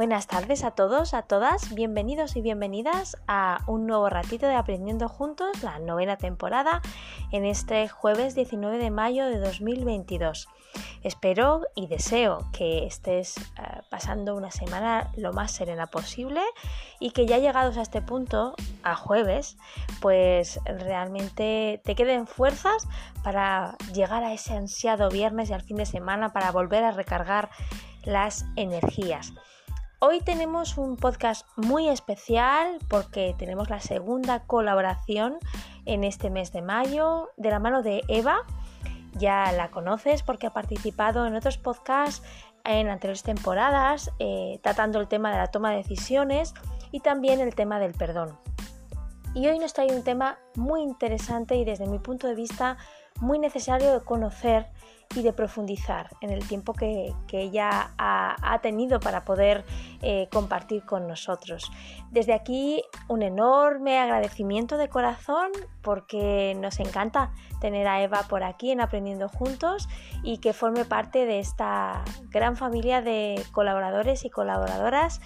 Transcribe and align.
Buenas 0.00 0.26
tardes 0.26 0.64
a 0.64 0.70
todos, 0.70 1.12
a 1.12 1.20
todas, 1.20 1.74
bienvenidos 1.74 2.34
y 2.34 2.40
bienvenidas 2.40 3.18
a 3.28 3.62
un 3.66 3.86
nuevo 3.86 4.08
ratito 4.08 4.46
de 4.46 4.54
Aprendiendo 4.54 5.10
Juntos, 5.10 5.62
la 5.62 5.78
novena 5.78 6.16
temporada, 6.16 6.80
en 7.32 7.44
este 7.44 7.86
jueves 7.86 8.34
19 8.34 8.78
de 8.78 8.90
mayo 8.90 9.26
de 9.26 9.38
2022. 9.38 10.48
Espero 11.02 11.66
y 11.74 11.86
deseo 11.86 12.48
que 12.50 12.86
estés 12.86 13.36
eh, 13.36 13.42
pasando 13.90 14.36
una 14.36 14.50
semana 14.50 15.12
lo 15.18 15.34
más 15.34 15.52
serena 15.52 15.88
posible 15.88 16.40
y 16.98 17.10
que 17.10 17.26
ya 17.26 17.36
llegados 17.36 17.76
a 17.76 17.82
este 17.82 18.00
punto, 18.00 18.54
a 18.82 18.96
jueves, 18.96 19.58
pues 20.00 20.60
realmente 20.64 21.82
te 21.84 21.94
queden 21.94 22.26
fuerzas 22.26 22.88
para 23.22 23.76
llegar 23.92 24.24
a 24.24 24.32
ese 24.32 24.54
ansiado 24.54 25.10
viernes 25.10 25.50
y 25.50 25.52
al 25.52 25.60
fin 25.60 25.76
de 25.76 25.84
semana 25.84 26.32
para 26.32 26.52
volver 26.52 26.84
a 26.84 26.90
recargar 26.90 27.50
las 28.02 28.46
energías. 28.56 29.34
Hoy 30.02 30.22
tenemos 30.22 30.78
un 30.78 30.96
podcast 30.96 31.46
muy 31.56 31.86
especial 31.90 32.78
porque 32.88 33.34
tenemos 33.36 33.68
la 33.68 33.80
segunda 33.80 34.44
colaboración 34.44 35.36
en 35.84 36.04
este 36.04 36.30
mes 36.30 36.52
de 36.52 36.62
mayo 36.62 37.28
de 37.36 37.50
la 37.50 37.58
mano 37.58 37.82
de 37.82 38.02
Eva. 38.08 38.38
Ya 39.18 39.52
la 39.52 39.70
conoces 39.70 40.22
porque 40.22 40.46
ha 40.46 40.54
participado 40.54 41.26
en 41.26 41.36
otros 41.36 41.58
podcasts 41.58 42.26
en 42.64 42.88
anteriores 42.88 43.24
temporadas 43.24 44.10
eh, 44.18 44.58
tratando 44.62 45.00
el 45.00 45.06
tema 45.06 45.32
de 45.32 45.36
la 45.36 45.48
toma 45.48 45.72
de 45.72 45.76
decisiones 45.76 46.54
y 46.92 47.00
también 47.00 47.40
el 47.40 47.54
tema 47.54 47.78
del 47.78 47.92
perdón. 47.92 48.38
Y 49.34 49.48
hoy 49.48 49.58
nos 49.58 49.74
trae 49.74 49.94
un 49.94 50.02
tema 50.02 50.38
muy 50.54 50.80
interesante 50.80 51.56
y 51.56 51.66
desde 51.66 51.86
mi 51.86 51.98
punto 51.98 52.26
de 52.26 52.34
vista 52.34 52.78
muy 53.20 53.38
necesario 53.38 53.92
de 53.92 54.02
conocer 54.02 54.66
y 55.16 55.22
de 55.22 55.32
profundizar 55.32 56.10
en 56.20 56.30
el 56.30 56.46
tiempo 56.46 56.72
que, 56.72 57.12
ella 57.32 57.90
ha, 57.98 58.58
tenido 58.62 59.00
para 59.00 59.24
poder 59.24 59.64
eh, 60.02 60.28
compartir 60.32 60.84
con 60.84 61.08
nosotros. 61.08 61.72
Desde 62.10 62.32
aquí 62.32 62.84
un 63.08 63.22
enorme 63.22 63.98
agradecimiento 63.98 64.76
de 64.76 64.88
corazón 64.88 65.50
porque 65.82 66.56
nos 66.60 66.78
encanta 66.78 67.32
tener 67.60 67.88
a 67.88 68.02
Eva 68.02 68.24
por 68.28 68.44
aquí 68.44 68.70
en 68.70 68.80
Aprendiendo 68.80 69.28
Juntos 69.28 69.88
y 70.22 70.38
que 70.38 70.52
forme 70.52 70.84
parte 70.84 71.26
de 71.26 71.40
esta 71.40 72.04
gran 72.28 72.56
familia 72.56 73.02
de 73.02 73.42
colaboradores 73.52 74.24
y 74.24 74.30
colaboradoras 74.30 75.20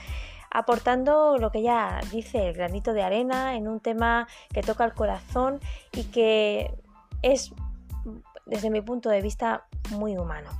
aportando 0.50 1.36
lo 1.36 1.50
que 1.50 1.58
ella 1.58 2.00
dice, 2.12 2.48
el 2.48 2.54
granito 2.54 2.92
de 2.92 3.02
arena 3.02 3.56
en 3.56 3.66
un 3.66 3.80
tema 3.80 4.28
que 4.52 4.62
toca 4.62 4.84
el 4.84 4.94
corazón 4.94 5.58
y 5.92 6.04
que 6.04 6.72
es 7.22 7.52
desde 8.46 8.70
mi 8.70 8.80
punto 8.80 9.08
de 9.08 9.20
vista 9.20 9.66
muy 9.90 10.16
humano. 10.16 10.50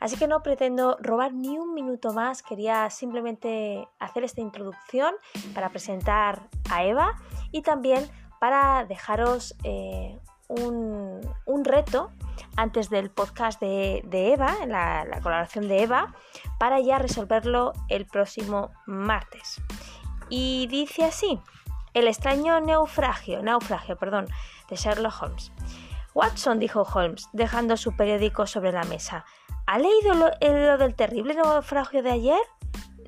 Así 0.00 0.16
que 0.16 0.28
no 0.28 0.42
pretendo 0.42 0.96
robar 1.00 1.32
ni 1.32 1.58
un 1.58 1.74
minuto 1.74 2.12
más, 2.12 2.42
quería 2.42 2.88
simplemente 2.90 3.88
hacer 3.98 4.24
esta 4.24 4.40
introducción 4.40 5.14
para 5.54 5.70
presentar 5.70 6.48
a 6.70 6.84
Eva 6.84 7.16
y 7.50 7.62
también 7.62 8.08
para 8.38 8.84
dejaros 8.84 9.54
eh, 9.64 10.18
un, 10.48 11.20
reto 11.64 12.10
antes 12.56 12.90
del 12.90 13.10
podcast 13.10 13.60
de, 13.60 14.02
Eva, 14.10 14.54
la, 14.66 15.04
la, 15.04 15.20
colaboración 15.20 15.68
de 15.68 15.82
Eva, 15.82 16.14
para 16.58 16.80
ya 16.80 16.98
resolverlo 16.98 17.72
el 17.88 18.06
próximo 18.06 18.70
martes. 18.86 19.62
Y 20.28 20.66
dice 20.68 21.04
así, 21.04 21.38
el 21.94 22.08
extraño 22.08 22.60
naufragio, 22.60 23.42
naufragio, 23.42 23.96
perdón, 23.96 24.26
de 24.68 24.76
Sherlock 24.76 25.22
Holmes. 25.22 25.52
Watson, 26.14 26.58
dijo 26.58 26.82
Holmes, 26.82 27.28
dejando 27.32 27.76
su 27.76 27.96
periódico 27.96 28.46
sobre 28.46 28.72
la 28.72 28.84
mesa. 28.84 29.24
¿Ha 29.66 29.78
leído 29.78 30.14
lo, 30.14 30.78
del 30.78 30.94
terrible 30.94 31.34
naufragio 31.34 32.02
de 32.02 32.10
ayer? 32.10 32.40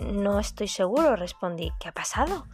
No 0.01 0.39
estoy 0.39 0.69
seguro, 0.69 1.17
respondí. 1.17 1.73
¿Qué 1.81 1.89
ha 1.89 1.93
pasado? 1.93 2.47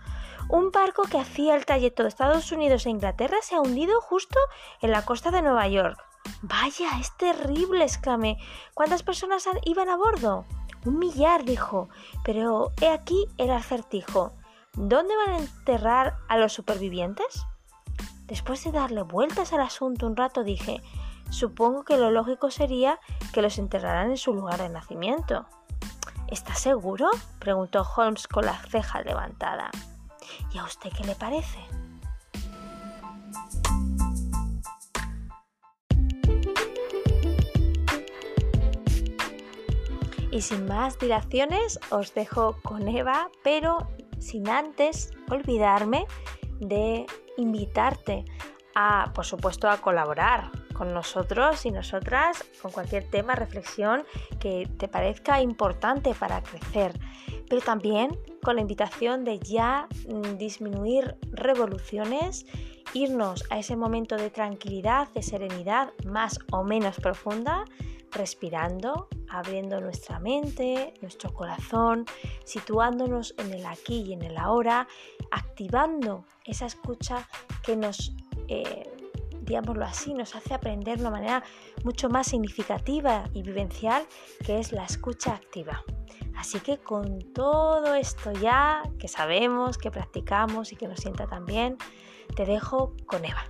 Un 0.48 0.70
barco 0.72 1.02
que 1.04 1.18
hacía 1.18 1.54
el 1.54 1.64
trayecto 1.64 2.02
de 2.02 2.08
Estados 2.08 2.50
Unidos 2.50 2.86
a 2.86 2.90
Inglaterra 2.90 3.36
se 3.42 3.54
ha 3.54 3.60
hundido 3.60 4.00
justo 4.00 4.38
en 4.80 4.90
la 4.90 5.04
costa 5.04 5.30
de 5.30 5.42
Nueva 5.42 5.68
York. 5.68 5.98
Vaya, 6.42 6.98
es 7.00 7.16
terrible, 7.16 7.84
exclamé. 7.84 8.38
¿Cuántas 8.74 9.02
personas 9.02 9.48
iban 9.64 9.88
a 9.88 9.96
bordo? 9.96 10.44
Un 10.84 10.98
millar, 10.98 11.44
dijo. 11.44 11.88
Pero 12.24 12.72
he 12.80 12.88
aquí 12.88 13.26
el 13.38 13.50
acertijo. 13.50 14.32
¿Dónde 14.74 15.14
van 15.16 15.34
a 15.34 15.38
enterrar 15.38 16.16
a 16.28 16.36
los 16.36 16.52
supervivientes? 16.52 17.46
Después 18.30 18.62
de 18.62 18.70
darle 18.70 19.02
vueltas 19.02 19.52
al 19.52 19.60
asunto 19.60 20.06
un 20.06 20.14
rato 20.14 20.44
dije, 20.44 20.80
supongo 21.30 21.82
que 21.82 21.96
lo 21.96 22.12
lógico 22.12 22.52
sería 22.52 23.00
que 23.32 23.42
los 23.42 23.58
enterraran 23.58 24.12
en 24.12 24.16
su 24.16 24.32
lugar 24.32 24.60
de 24.60 24.68
nacimiento. 24.68 25.46
¿Estás 26.28 26.60
seguro? 26.60 27.10
preguntó 27.40 27.84
Holmes 27.96 28.28
con 28.28 28.46
la 28.46 28.54
ceja 28.54 29.02
levantada. 29.02 29.72
¿Y 30.52 30.58
a 30.58 30.64
usted 30.64 30.90
qué 30.96 31.02
le 31.02 31.16
parece? 31.16 31.58
Y 40.30 40.40
sin 40.42 40.66
más 40.66 41.00
dilaciones 41.00 41.80
os 41.90 42.14
dejo 42.14 42.58
con 42.62 42.86
Eva, 42.86 43.28
pero 43.42 43.88
sin 44.20 44.48
antes 44.48 45.10
olvidarme 45.28 46.06
de 46.60 47.06
invitarte 47.40 48.24
a, 48.74 49.12
por 49.14 49.24
supuesto, 49.24 49.68
a 49.68 49.78
colaborar 49.78 50.50
con 50.80 50.94
nosotros 50.94 51.66
y 51.66 51.70
nosotras 51.70 52.42
con 52.62 52.72
cualquier 52.72 53.04
tema, 53.04 53.34
reflexión 53.34 54.04
que 54.38 54.66
te 54.78 54.88
parezca 54.88 55.42
importante 55.42 56.14
para 56.14 56.42
crecer, 56.42 56.98
pero 57.48 57.60
también 57.60 58.18
con 58.42 58.56
la 58.56 58.62
invitación 58.62 59.24
de 59.24 59.38
ya 59.40 59.88
mm, 60.08 60.38
disminuir 60.38 61.16
revoluciones, 61.32 62.46
irnos 62.94 63.44
a 63.50 63.58
ese 63.58 63.76
momento 63.76 64.16
de 64.16 64.30
tranquilidad, 64.30 65.08
de 65.10 65.22
serenidad 65.22 65.92
más 66.06 66.38
o 66.50 66.64
menos 66.64 66.96
profunda, 66.96 67.64
respirando, 68.12 69.08
abriendo 69.28 69.80
nuestra 69.80 70.18
mente, 70.18 70.94
nuestro 71.00 71.32
corazón, 71.32 72.04
situándonos 72.44 73.34
en 73.38 73.52
el 73.52 73.66
aquí 73.66 74.02
y 74.02 74.12
en 74.12 74.22
el 74.22 74.36
ahora, 74.36 74.88
activando 75.30 76.24
esa 76.44 76.66
escucha 76.66 77.28
que 77.62 77.76
nos, 77.76 78.12
eh, 78.48 78.90
digámoslo 79.42 79.84
así, 79.84 80.14
nos 80.14 80.34
hace 80.34 80.54
aprender 80.54 80.96
de 80.96 81.02
una 81.02 81.10
manera 81.10 81.44
mucho 81.84 82.08
más 82.08 82.28
significativa 82.28 83.24
y 83.32 83.42
vivencial, 83.42 84.04
que 84.44 84.58
es 84.58 84.72
la 84.72 84.84
escucha 84.84 85.34
activa. 85.34 85.82
Así 86.36 86.60
que 86.60 86.78
con 86.78 87.20
todo 87.32 87.94
esto 87.94 88.32
ya 88.32 88.82
que 88.98 89.08
sabemos, 89.08 89.78
que 89.78 89.90
practicamos 89.90 90.72
y 90.72 90.76
que 90.76 90.88
nos 90.88 91.00
sienta 91.00 91.26
tan 91.26 91.44
bien, 91.44 91.76
te 92.34 92.46
dejo 92.46 92.94
con 93.06 93.24
Eva. 93.24 93.44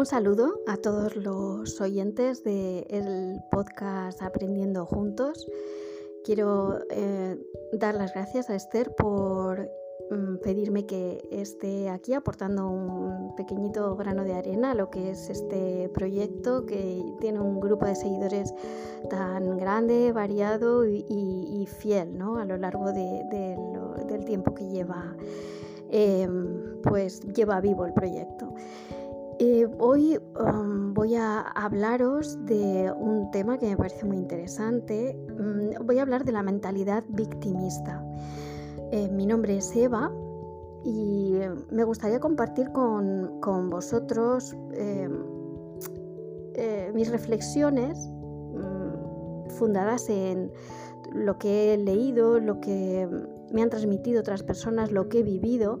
Un 0.00 0.06
saludo 0.06 0.62
a 0.66 0.78
todos 0.78 1.14
los 1.14 1.78
oyentes 1.78 2.42
del 2.42 3.38
podcast 3.50 4.22
Aprendiendo 4.22 4.86
Juntos. 4.86 5.46
Quiero 6.24 6.78
eh, 6.88 7.36
dar 7.74 7.96
las 7.96 8.14
gracias 8.14 8.48
a 8.48 8.54
Esther 8.54 8.94
por 8.94 9.68
mm, 10.10 10.36
pedirme 10.42 10.86
que 10.86 11.22
esté 11.30 11.90
aquí 11.90 12.14
aportando 12.14 12.66
un 12.66 13.34
pequeñito 13.36 13.94
grano 13.94 14.24
de 14.24 14.32
arena 14.32 14.70
a 14.70 14.74
lo 14.74 14.88
que 14.88 15.10
es 15.10 15.28
este 15.28 15.90
proyecto 15.90 16.64
que 16.64 17.04
tiene 17.20 17.38
un 17.38 17.60
grupo 17.60 17.84
de 17.84 17.94
seguidores 17.94 18.54
tan 19.10 19.58
grande, 19.58 20.12
variado 20.12 20.86
y, 20.86 21.68
fiel 21.78 22.16
¿no? 22.16 22.38
a 22.38 22.46
lo 22.46 22.56
largo 22.56 22.90
del 22.94 24.24
tiempo 24.24 24.54
que 24.54 24.66
lleva, 24.66 25.14
em, 25.90 26.80
pues 26.80 27.20
lleva 27.20 27.60
vivo 27.60 27.84
el 27.84 27.92
proyecto. 27.92 28.54
Eh, 29.42 29.66
hoy 29.78 30.18
um, 30.38 30.92
voy 30.92 31.14
a 31.14 31.40
hablaros 31.40 32.44
de 32.44 32.92
un 32.92 33.30
tema 33.30 33.56
que 33.56 33.70
me 33.70 33.76
parece 33.78 34.04
muy 34.04 34.18
interesante. 34.18 35.16
Mm, 35.30 35.86
voy 35.86 35.98
a 35.98 36.02
hablar 36.02 36.26
de 36.26 36.32
la 36.32 36.42
mentalidad 36.42 37.04
victimista. 37.08 38.04
Eh, 38.92 39.08
mi 39.08 39.24
nombre 39.24 39.56
es 39.56 39.74
Eva 39.74 40.12
y 40.84 41.36
me 41.70 41.84
gustaría 41.84 42.20
compartir 42.20 42.70
con, 42.72 43.40
vosotros 43.70 44.54
em, 44.74 45.24
eh, 46.52 46.92
mis 46.94 47.10
reflexiones 47.10 48.10
mm, 48.52 49.48
fundadas 49.52 50.10
en 50.10 50.52
lo 51.14 51.38
que 51.38 51.72
he 51.72 51.78
leído, 51.78 52.40
lo 52.40 52.60
que 52.60 53.08
me 53.54 53.62
han 53.62 53.70
transmitido 53.70 54.20
otras 54.20 54.42
personas, 54.42 54.92
lo 54.92 55.08
que 55.08 55.20
he 55.20 55.22
vivido 55.22 55.80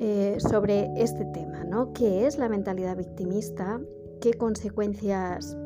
eh, 0.00 0.36
sobre 0.38 0.90
este 0.96 1.26
tema, 1.26 1.62
¿no? 1.64 1.92
¿Qué 1.92 2.26
es 2.26 2.38
la 2.38 2.48
mentalidad 2.48 2.96
victimista? 2.96 3.80
¿Qué 4.20 4.32
consecuencias 4.34 5.56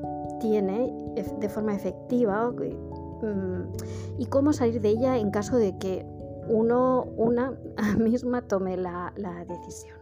tiene 0.41 0.93
de 1.39 1.49
forma 1.49 1.75
efectiva? 1.75 2.51
Mm, 2.51 3.73
¿Y 4.19 4.27
cómo 4.27 4.53
salir 4.53 4.81
de 4.81 4.89
ella 4.89 5.19
en 5.19 5.31
caso 5.31 5.57
de 5.57 5.79
que 5.79 6.05
uno, 6.49 7.05
una 7.17 7.57
misma 7.99 8.43
tome 8.43 8.77
la, 8.77 9.13
decisión? 9.49 9.99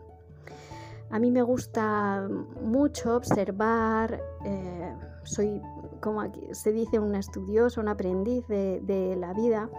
A 1.10 1.18
mí 1.18 1.30
me 1.30 1.42
gusta 1.42 2.26
mucho 2.62 3.16
observar, 3.16 4.18
eh, 4.46 4.94
soy 5.24 5.60
como 6.02 6.22
se 6.50 6.72
dice 6.72 6.98
un 6.98 7.14
estudioso, 7.14 7.80
un 7.80 7.88
aprendiz 7.88 8.46
de, 8.48 9.16
la 9.18 9.32
vida 9.32 9.70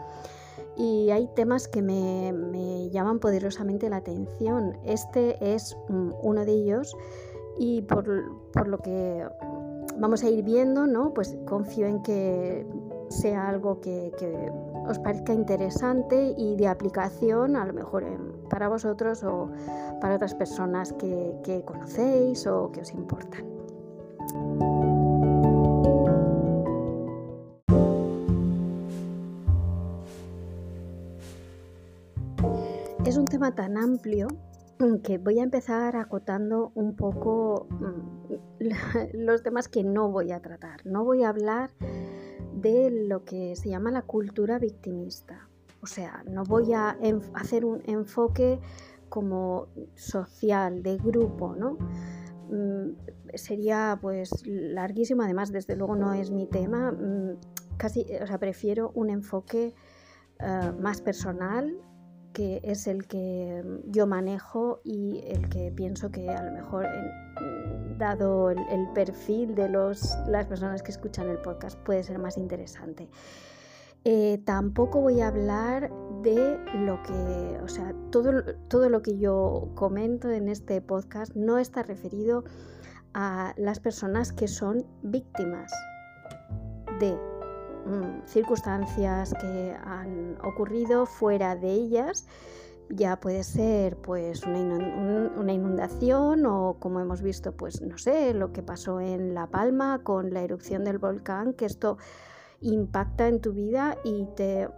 y 0.75 1.09
hay 1.11 1.27
temas 1.35 1.67
que 1.67 1.81
me, 1.81 2.89
llaman 2.89 3.19
poderosamente 3.19 3.89
la 3.89 3.97
atención. 3.97 4.77
Este 4.83 5.53
es 5.53 5.75
uno 5.87 6.45
de 6.45 6.51
ellos 6.51 6.95
y 7.57 7.81
por, 7.81 8.07
lo 8.07 8.77
que 8.79 9.27
vamos 9.97 10.23
a 10.23 10.29
ir 10.29 10.43
viendo, 10.43 10.87
¿no? 10.87 11.13
pues 11.13 11.37
confío 11.45 11.87
en 11.87 12.01
que 12.03 12.65
sea 13.09 13.47
algo 13.47 13.79
que, 13.81 14.11
os 14.85 14.99
parezca 14.99 15.33
interesante 15.33 16.33
y 16.37 16.57
de 16.57 16.67
aplicación, 16.67 17.55
a 17.55 17.65
lo 17.65 17.71
mejor 17.71 18.03
para 18.49 18.67
vosotros 18.67 19.23
o 19.23 19.49
para 20.01 20.15
otras 20.15 20.35
personas 20.35 20.91
que 20.91 21.63
conocéis 21.65 22.45
o 22.47 22.69
que 22.71 22.81
os 22.81 22.91
importan. 22.91 23.45
Tan 33.51 33.77
amplio 33.77 34.27
que 35.03 35.17
voy 35.17 35.39
a 35.39 35.43
empezar 35.43 35.95
acotando 35.95 36.71
un 36.75 36.95
poco 36.95 37.67
mm, 37.69 38.33
los 39.13 39.43
temas 39.43 39.67
que 39.67 39.83
no 39.83 40.09
voy 40.11 40.31
a 40.31 40.41
tratar. 40.41 40.85
No 40.85 41.03
voy 41.03 41.23
a 41.23 41.29
hablar 41.29 41.71
de 42.53 42.89
lo 42.91 43.23
que 43.23 43.55
se 43.55 43.69
llama 43.69 43.91
la 43.91 44.01
cultura 44.01 44.59
victimista. 44.59 45.47
O 45.81 45.85
sea, 45.85 46.23
no 46.29 46.43
voy 46.43 46.73
a 46.73 46.97
hacer 47.33 47.65
un 47.65 47.81
enfoque 47.85 48.59
como 49.09 49.67
social, 49.95 50.81
de 50.81 50.97
grupo, 50.97 51.55
¿no? 51.55 51.77
Mm, 52.49 52.95
sería 53.35 53.97
pues 54.01 54.31
larguísimo, 54.45 55.23
además 55.23 55.51
desde 55.51 55.75
luego 55.75 55.95
no 55.95 56.13
es 56.13 56.31
mi 56.31 56.47
tema, 56.47 56.91
mm, 56.91 57.37
casi, 57.77 58.05
o 58.21 58.27
sea, 58.27 58.39
prefiero 58.39 58.91
un 58.95 59.09
enfoque 59.09 59.73
eh, 60.39 60.71
más 60.79 61.01
personal, 61.01 61.75
que 62.33 62.59
es 62.63 62.87
el 62.87 63.07
que 63.07 63.63
yo 63.85 64.07
manejo 64.07 64.81
y 64.83 65.23
el 65.27 65.47
que 65.49 65.71
pienso 65.71 66.11
que 66.11 66.29
a 66.29 66.43
lo 66.43 66.51
mejor, 66.51 66.85
dado 67.97 68.49
el, 68.49 68.87
perfil 68.93 69.55
de 69.55 69.69
los, 69.69 70.17
las 70.27 70.47
personas 70.47 70.83
que 70.83 70.91
escuchan 70.91 71.29
el 71.29 71.37
podcast, 71.37 71.77
puede 71.79 72.03
ser 72.03 72.19
más 72.19 72.37
interesante. 72.37 73.09
Eh, 74.05 74.41
tampoco 74.43 74.99
voy 74.99 75.21
a 75.21 75.27
hablar 75.27 75.89
de 76.21 76.59
lo 76.73 77.01
que, 77.03 77.61
o 77.63 77.67
sea, 77.67 77.93
todo, 78.11 78.43
todo 78.67 78.89
lo 78.89 79.01
que 79.01 79.17
yo 79.17 79.69
comento 79.75 80.29
en 80.29 80.49
este 80.49 80.81
podcast 80.81 81.33
no 81.35 81.57
está 81.57 81.83
referido 81.83 82.43
a 83.13 83.53
las 83.55 83.79
personas 83.79 84.33
que 84.33 84.47
son 84.47 84.85
víctimas 85.03 85.71
de 86.99 87.15
Mm, 87.15 87.32
circunstancias 88.25 89.33
que 89.39 89.75
han 89.83 90.37
ocurrido 90.43 91.05
fuera 91.05 91.55
de 91.55 91.71
ellas. 91.71 92.25
Ya 92.89 93.19
puede 93.19 93.43
ser 93.43 93.97
pues 93.97 94.43
una 94.43 95.53
inundación 95.53 96.45
o 96.45 96.75
como 96.79 96.99
hemos 96.99 97.21
visto 97.21 97.53
pues 97.53 97.81
no 97.81 97.97
sé 97.97 98.33
lo 98.33 98.51
que 98.51 98.61
pasó 98.61 98.99
en 98.99 99.33
La 99.33 99.47
Palma 99.47 100.03
con 100.03 100.33
la 100.33 100.41
erupción 100.41 100.83
del 100.83 100.97
volcán 100.97 101.53
que 101.53 101.65
esto 101.65 101.97
impacta 102.63 103.27
en 103.27 103.41
tu 103.41 103.53
vida 103.53 103.97
y 104.03 104.25
te, 104.35 104.69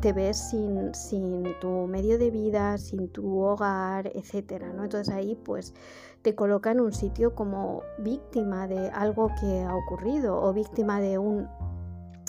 te 0.00 0.12
ves 0.12 0.50
sin, 0.50 0.94
sin, 0.94 1.44
tu 1.60 1.86
medio 1.86 2.18
de 2.18 2.30
vida, 2.30 2.78
sin 2.78 3.08
tu 3.08 3.40
hogar, 3.40 4.10
etcétera, 4.14 4.72
¿no? 4.72 4.84
Entonces 4.84 5.12
ahí 5.12 5.34
pues 5.34 5.74
te 6.22 6.34
coloca 6.34 6.70
en 6.70 6.80
un 6.80 6.92
sitio 6.92 7.34
como 7.34 7.82
víctima 7.98 8.66
de 8.66 8.88
algo 8.90 9.30
que 9.40 9.62
ha 9.62 9.74
ocurrido 9.74 10.40
o 10.40 10.52
víctima 10.52 11.00
de 11.00 11.18
un 11.18 11.48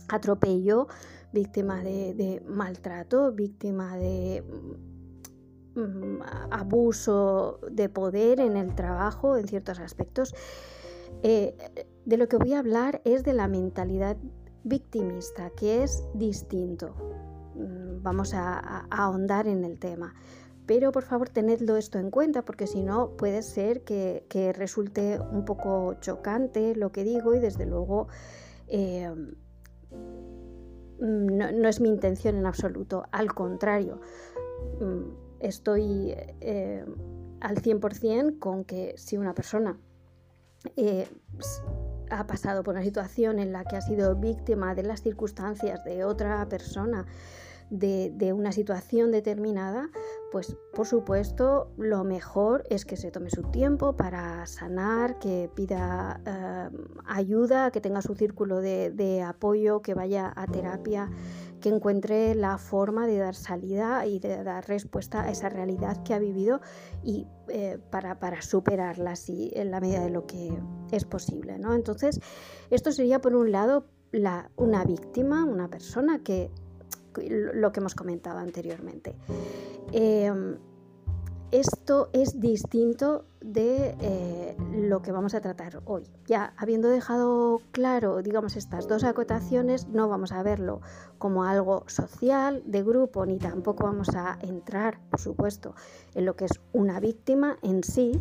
atropello, 0.10 0.88
víctima 1.32 1.82
de, 1.84 2.42
maltrato, 2.48 3.32
víctima 3.32 3.98
de 3.98 4.44
mm, 5.76 6.22
abuso 6.52 7.60
de 7.72 7.90
poder 7.90 8.40
en 8.40 8.58
el 8.58 8.76
trabajo, 8.76 9.38
en 9.38 9.48
ciertos 9.48 9.80
aspectos. 9.80 10.34
Eh, 11.24 11.56
de 12.06 12.18
lo 12.18 12.28
que 12.28 12.38
voy 12.38 12.54
a 12.54 12.60
hablar 12.60 13.02
es 13.06 13.24
de 13.24 13.34
la 13.34 13.48
mentalidad 13.48 14.18
victimista, 14.64 15.50
que 15.52 15.84
es 15.84 16.04
distinto. 16.14 16.96
Mm, 17.56 18.04
vamos 18.04 18.34
a, 18.34 18.86
ahondar 18.90 19.48
en 19.48 19.64
el 19.64 19.80
tema. 19.80 20.14
Pero 20.66 20.92
por 20.94 21.04
favor 21.04 21.30
tenedlo 21.30 21.76
esto 21.76 22.00
en 22.00 22.10
cuenta 22.10 22.44
porque 22.44 22.68
si 22.68 22.84
no 22.84 23.18
puede 23.18 23.42
ser 23.42 23.84
que, 23.84 24.54
resulte 24.56 25.20
un 25.20 25.44
poco 25.44 25.96
chocante 26.00 26.76
lo 26.76 26.92
que 26.92 27.04
digo 27.04 27.36
y 27.36 27.40
desde 27.40 27.66
luego 27.66 28.08
eh, 28.68 29.14
Mm, 31.00 31.60
no, 31.60 31.68
es 31.68 31.82
mi 31.82 31.90
intención 31.90 32.38
en 32.38 32.46
absoluto, 32.46 33.04
al 33.12 33.34
contrario, 33.34 34.00
mm, 34.80 35.42
estoy 35.42 36.14
eh, 36.42 36.86
al 37.42 37.58
100% 37.58 38.40
con 38.40 38.64
que 38.64 38.94
si 38.98 39.18
una 39.18 39.34
persona 39.34 39.78
eh, 40.78 41.08
ha 42.10 42.26
pasado 42.26 42.64
por 42.64 42.76
una 42.76 42.84
situación 42.84 43.40
en 43.40 43.52
la 43.52 43.66
que 43.66 43.76
ha 43.76 43.82
sido 43.82 44.16
víctima 44.16 44.76
de 44.76 44.84
las 44.84 45.02
circunstancias 45.02 45.84
de 45.84 46.06
otra 46.06 46.48
persona, 46.48 47.06
de, 47.74 48.34
una 48.34 48.52
situación 48.52 49.12
determinada, 49.12 49.90
pues 50.32 50.56
por 50.74 50.86
supuesto 50.86 51.72
lo 51.78 52.04
mejor 52.04 52.64
es 52.70 52.86
que 52.86 52.98
se 52.98 53.10
tome 53.12 53.30
su 53.30 53.44
tiempo 53.44 53.96
para 53.96 54.46
sanar, 54.46 55.18
que 55.18 55.50
pida 55.54 56.22
eh, 56.26 56.70
ayuda, 57.06 57.72
que 57.72 57.82
tenga 57.82 58.02
su 58.02 58.14
círculo 58.14 58.62
de, 58.62 59.24
apoyo, 59.26 59.82
que 59.82 59.96
vaya 59.96 60.32
a 60.36 60.46
terapia, 60.46 61.10
que 61.60 61.70
encuentre 61.70 62.36
la 62.36 62.58
forma 62.58 63.08
de 63.08 63.18
dar 63.18 63.36
salida 63.36 64.06
y 64.06 64.20
de 64.20 64.44
dar 64.44 64.68
respuesta 64.68 65.24
a 65.24 65.32
esa 65.32 65.50
realidad 65.50 66.04
que 66.04 66.14
ha 66.14 66.20
vivido 66.20 66.62
y 67.04 67.28
eh, 67.48 67.80
para, 67.90 68.42
superarla 68.42 69.12
así 69.12 69.52
en 69.56 69.72
la 69.72 69.80
medida 69.80 70.02
de 70.02 70.10
lo 70.10 70.28
que 70.28 70.54
es 70.92 71.06
posible. 71.06 71.58
¿no? 71.58 71.74
Entonces, 71.74 72.20
esto 72.70 72.92
sería 72.92 73.20
por 73.20 73.36
un 73.36 73.52
lado 73.52 73.88
una 74.58 74.84
víctima, 74.86 75.44
una 75.44 75.70
persona 75.70 76.20
que 76.20 76.52
lo 77.18 77.72
que 77.72 77.80
hemos 77.80 77.96
comentado 77.96 78.40
anteriormente. 78.40 79.16
Em, 79.92 80.58
esto 81.54 82.10
es 82.14 82.40
distinto 82.40 83.26
de 83.40 83.96
eh, 84.02 84.58
lo 84.72 85.04
que 85.04 85.12
vamos 85.12 85.36
a 85.36 85.42
tratar 85.42 85.84
hoy. 85.86 86.10
Ya 86.26 86.52
habiendo 86.58 86.90
dejado 86.90 87.62
claro, 87.72 88.24
digamos, 88.24 88.56
estas 88.56 88.88
dos 88.88 89.04
acotaciones, 89.04 89.88
no 89.88 90.10
vamos 90.10 90.32
a 90.32 90.42
verlo 90.42 90.82
como 91.20 91.44
algo 91.44 91.84
social, 91.86 92.64
de 92.66 92.82
grupo, 92.82 93.28
ni 93.28 93.38
tampoco 93.38 93.84
vamos 93.84 94.10
a 94.16 94.40
entrar, 94.42 95.00
por 95.12 95.20
supuesto, 95.20 95.76
en 96.16 96.26
lo 96.26 96.36
que 96.36 96.46
es 96.46 96.60
una 96.72 97.00
víctima 97.00 97.58
en 97.62 97.84
sí. 97.84 98.20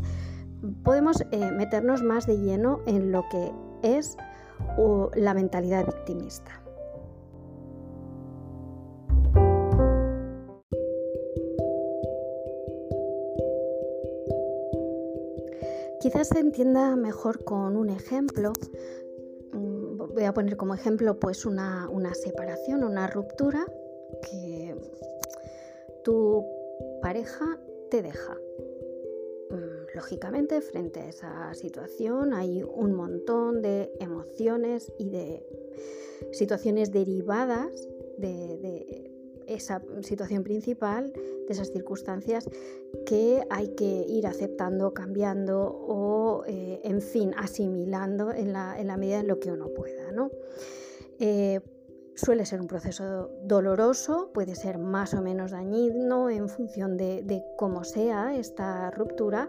Podemos 0.85 1.25
eh, 1.31 1.53
meternos 1.53 2.03
más 2.03 2.27
de 2.27 2.37
lleno 2.37 2.81
en 2.85 3.13
lo 3.13 3.25
que 3.31 3.51
es 3.83 4.19
la 5.15 5.33
mentalidad 5.33 5.87
victimista. 5.87 6.62
Quizás 16.03 16.27
se 16.27 16.41
entienda 16.41 16.97
mejor 16.97 17.45
con 17.45 17.77
un 17.77 17.89
ejemplo. 17.89 18.53
Mm, 19.53 19.99
voy 20.13 20.25
a 20.25 20.35
poner 20.35 20.57
como 20.57 20.75
ejemplo 20.75 21.21
pues 21.21 21.47
una, 21.47 21.89
separación, 22.15 22.83
una 22.83 23.07
ruptura 23.07 23.65
que 24.29 24.75
tu 26.03 26.45
pareja 27.01 27.57
te 27.89 28.03
deja. 28.03 28.35
Mm, 29.51 29.95
lógicamente, 29.95 30.61
frente 30.61 30.99
a 30.99 31.09
esa 31.09 31.55
situación 31.55 32.35
hay 32.35 32.65
un 32.65 32.95
montón 32.95 33.63
de 33.63 33.93
emociones 34.01 34.93
y 34.99 35.09
de 35.09 35.47
situaciones 36.33 36.91
derivadas 36.91 37.89
de 38.19 39.12
esa 39.47 39.83
situación 40.03 40.43
principal, 40.43 41.13
de 41.13 41.53
esas 41.53 41.71
circunstancias 41.71 42.49
que 43.07 43.43
hay 43.51 43.69
que 43.75 44.05
ir 44.09 44.27
aceptando, 44.27 44.95
cambiando 44.95 45.61
o, 45.61 46.45
eh, 46.47 46.81
en 46.85 47.01
fin, 47.01 47.33
asimilando 47.37 48.33
en 48.33 48.53
la, 48.53 48.97
medida 48.97 49.21
en 49.21 49.29
lo 49.29 49.41
que 49.41 49.51
uno 49.51 49.69
pueda. 49.69 50.13
¿no? 50.13 50.31
Eh, 51.19 51.61
suele 52.15 52.47
ser 52.47 52.61
un 52.61 52.67
proceso 52.67 53.31
doloroso, 53.43 54.31
puede 54.33 54.55
ser 54.55 54.79
más 54.79 55.15
o 55.15 55.23
menos 55.23 55.53
dañino 55.53 56.31
en 56.31 56.49
función 56.49 56.97
de, 56.97 57.45
cómo 57.57 57.85
sea 57.85 58.37
esta 58.37 58.91
ruptura 58.91 59.49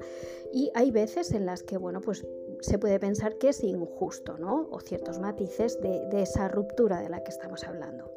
y 0.51 0.71
hay 0.73 0.91
veces 0.91 1.31
en 1.31 1.45
las 1.45 1.63
que 1.63 1.77
bueno, 1.77 2.01
pues 2.01 2.25
se 2.62 2.79
puede 2.79 3.00
pensar 3.00 3.38
que 3.38 3.50
es 3.50 3.63
injusto 3.63 4.38
¿no? 4.38 4.67
o 4.71 4.79
ciertos 4.79 5.19
matices 5.19 5.79
de 5.81 6.21
esa 6.21 6.47
ruptura 6.47 7.01
de 7.01 7.09
la 7.09 7.23
que 7.23 7.31
estamos 7.31 7.63
hablando. 7.65 8.12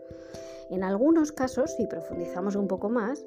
En 0.71 0.83
algunos 0.83 1.33
casos, 1.33 1.73
si 1.77 1.87
profundizamos 1.87 2.57
un 2.57 2.67
poco 2.67 2.89
más, 2.89 3.25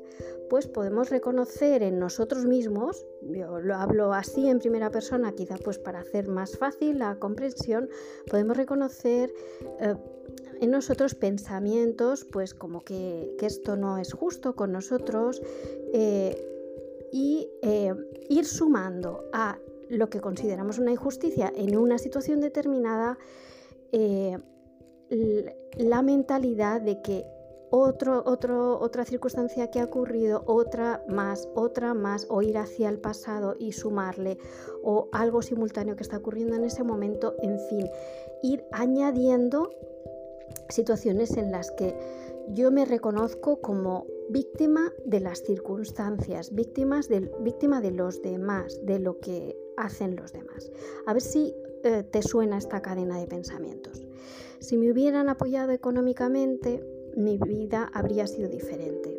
pues 0.50 0.68
podemos 0.68 1.10
reconocer 1.10 1.84
en 1.84 2.00
nosotros 2.00 2.46
mismos, 2.46 3.06
yo 3.22 3.60
lo 3.60 3.76
hablo 3.76 4.14
así 4.14 4.50
en 4.50 4.60
primera 4.60 4.90
persona, 4.90 5.32
quizá 5.34 5.56
pues 5.64 5.80
para 5.80 6.00
hacer 6.00 6.28
más 6.28 6.58
fácil 6.58 7.00
la 7.00 7.18
comprensión, 7.18 7.90
podemos 8.30 8.58
reconocer 8.58 9.32
eh, 9.80 9.96
en 10.60 10.72
nosotros 10.72 11.16
pensamientos, 11.16 12.26
pues 12.26 12.54
como 12.54 12.82
que, 12.82 13.36
esto 13.42 13.78
no 13.78 13.98
es 13.98 14.14
justo 14.14 14.56
con 14.56 14.72
nosotros, 14.72 15.42
eh, 15.94 16.46
y 17.12 17.50
eh, 17.62 17.94
ir 18.30 18.46
sumando 18.46 19.24
a 19.34 19.58
lo 19.90 20.10
que 20.10 20.20
consideramos 20.20 20.78
una 20.78 20.92
injusticia 20.92 21.52
en 21.56 21.76
una 21.78 21.98
situación 21.98 22.42
determinada, 22.42 23.18
la 25.78 26.02
mentalidad 26.02 26.82
de 26.82 27.02
que 27.02 27.26
otro, 27.72 28.24
otro, 28.26 28.80
otra 28.80 29.06
circunstancia 29.06 29.70
que 29.70 29.80
ha 29.80 29.86
ocurrido, 29.86 30.44
otra 30.48 31.04
más, 31.08 31.48
otra 31.56 31.94
más, 31.94 32.26
o 32.30 32.42
ir 32.42 32.58
hacia 32.58 32.90
el 32.90 33.00
pasado 33.00 33.56
y 33.60 33.74
sumarle, 33.74 34.38
o 34.84 35.08
algo 35.12 35.42
simultáneo 35.42 35.96
que 35.96 36.04
está 36.04 36.18
ocurriendo 36.18 36.56
en 36.56 36.64
ese 36.64 36.84
momento, 36.84 37.36
en 37.42 37.60
fin, 37.70 37.90
ir 38.42 38.66
añadiendo 38.72 39.70
situaciones 40.70 41.38
en 41.38 41.52
las 41.52 41.72
que 41.72 41.96
yo 42.50 42.72
me 42.72 42.86
reconozco 42.86 43.62
como 43.62 44.08
víctima 44.30 44.92
de 45.06 45.20
las 45.20 45.40
circunstancias, 45.40 46.54
víctimas 46.54 47.08
víctima 47.42 47.82
de 47.82 47.92
los 47.92 48.22
demás, 48.22 48.80
de 48.84 49.00
lo 49.00 49.20
que 49.20 49.56
hacen 49.78 50.16
los 50.16 50.34
demás. 50.34 50.72
A 51.06 51.14
ver 51.14 51.22
si 51.22 51.54
eh, 51.84 52.04
te 52.04 52.22
suena 52.24 52.58
esta 52.58 52.82
cadena 52.82 53.20
de 53.20 53.28
pensamientos. 53.28 54.09
Si 54.60 54.78
me 54.78 54.92
hubieran 54.92 55.30
apoyado 55.30 55.72
económicamente, 55.72 56.84
mi 57.16 57.38
vida 57.38 57.90
habría 57.94 58.28
sido 58.28 58.50
diferente. 58.50 59.18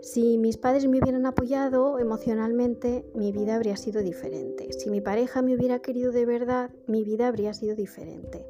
Si 0.00 0.38
mis 0.38 0.56
padres 0.56 0.86
me 0.86 1.00
hubieran 1.00 1.26
apoyado 1.26 1.98
emocionalmente, 1.98 3.04
mi 3.14 3.32
vida 3.32 3.56
habría 3.56 3.76
sido 3.76 4.00
diferente. 4.00 4.72
Si 4.72 4.90
mi 4.90 5.00
pareja 5.00 5.42
me 5.42 5.54
hubiera 5.56 5.80
querido 5.80 6.12
de 6.12 6.24
verdad, 6.24 6.70
mi 6.86 7.02
vida 7.02 7.26
habría 7.26 7.52
sido 7.52 7.74
diferente. 7.74 8.46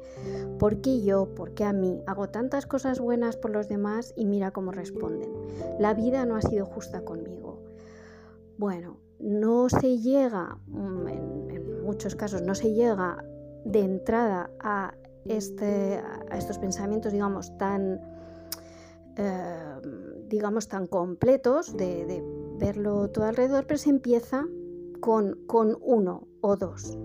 ¿Por 0.59 0.81
qué 0.81 1.01
yo? 1.01 1.33
¿Por 1.33 1.53
qué 1.55 1.63
a 1.63 1.73
mí? 1.73 2.01
Hago 2.05 2.29
tantas 2.29 2.65
cosas 2.65 2.99
buenas 2.99 3.35
por 3.35 3.51
los 3.51 3.67
demás 3.67 4.13
y 4.15 4.25
mira 4.25 4.51
cómo 4.51 4.71
responden. 4.71 5.31
La 5.79 5.93
vida 5.93 6.25
no 6.25 6.35
ha 6.35 6.41
sido 6.41 6.65
justa 6.65 7.01
conmigo. 7.01 7.59
Bueno, 8.57 8.97
no 9.19 9.69
se 9.69 9.97
llega, 9.97 10.57
mm, 10.67 11.07
en, 11.07 11.83
muchos 11.83 12.15
casos, 12.15 12.43
no 12.43 12.53
se 12.53 12.73
llega 12.73 13.25
de 13.65 13.79
entrada 13.79 14.51
a, 14.59 14.93
este, 15.25 16.01
a 16.29 16.37
estos 16.37 16.57
pensamientos, 16.57 17.11
digamos, 17.11 17.57
tan 17.57 17.99
Em, 19.19 20.29
digamos, 20.29 20.69
tan 20.69 20.87
completos 20.87 21.75
de, 21.75 22.23
verlo 22.57 23.09
todo 23.09 23.25
alrededor, 23.25 23.65
pero 23.67 23.77
se 23.77 23.89
empieza 23.89 24.45
con, 25.01 25.45
con 25.45 25.77
uno 25.81 26.25
o 26.39 26.55
dos. 26.55 26.97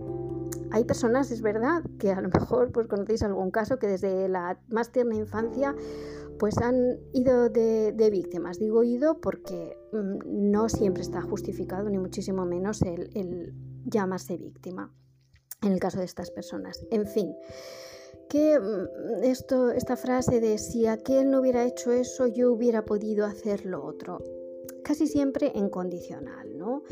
Hay 0.70 0.84
personas, 0.84 1.32
es 1.32 1.42
verdad, 1.42 1.82
que 1.98 2.12
a 2.12 2.20
lo 2.20 2.28
mejor 2.28 2.70
pues 2.70 2.86
conocéis 2.86 3.24
algún 3.24 3.50
caso 3.50 3.80
que 3.80 3.88
desde 3.88 4.28
la 4.28 4.60
más 4.68 4.92
tierna 4.92 5.16
infancia 5.16 5.74
pues 6.38 6.58
han 6.58 7.00
ido 7.12 7.48
de, 7.48 8.08
víctimas. 8.12 8.60
Digo 8.60 8.84
ido 8.84 9.20
porque 9.20 9.76
mm, 9.92 10.50
no 10.52 10.68
siempre 10.68 11.02
está 11.02 11.20
justificado, 11.20 11.88
ni 11.88 11.98
muchísimo 11.98 12.44
menos 12.46 12.80
el 12.82 13.54
llamarse 13.86 14.36
víctima 14.36 14.92
en 15.62 15.72
el 15.72 15.80
caso 15.80 15.98
de 15.98 16.04
estas 16.04 16.30
personas. 16.30 16.86
En 16.92 17.06
fin, 17.06 17.34
que 18.28 18.58
mm, 18.58 19.24
esto, 19.24 19.70
esta 19.70 19.96
frase 19.96 20.40
de 20.40 20.58
si 20.58 20.86
aquel 20.86 21.30
no 21.30 21.40
hubiera 21.40 21.64
hecho 21.64 21.92
eso, 21.92 22.26
yo 22.26 22.52
hubiera 22.52 22.84
podido 22.84 23.24
hacer 23.26 23.66
lo 23.66 23.84
otro, 23.84 24.22
casi 24.82 25.06
siempre 25.06 25.52
en 25.54 25.68
condicional, 25.68 26.56
¿no? 26.56 26.82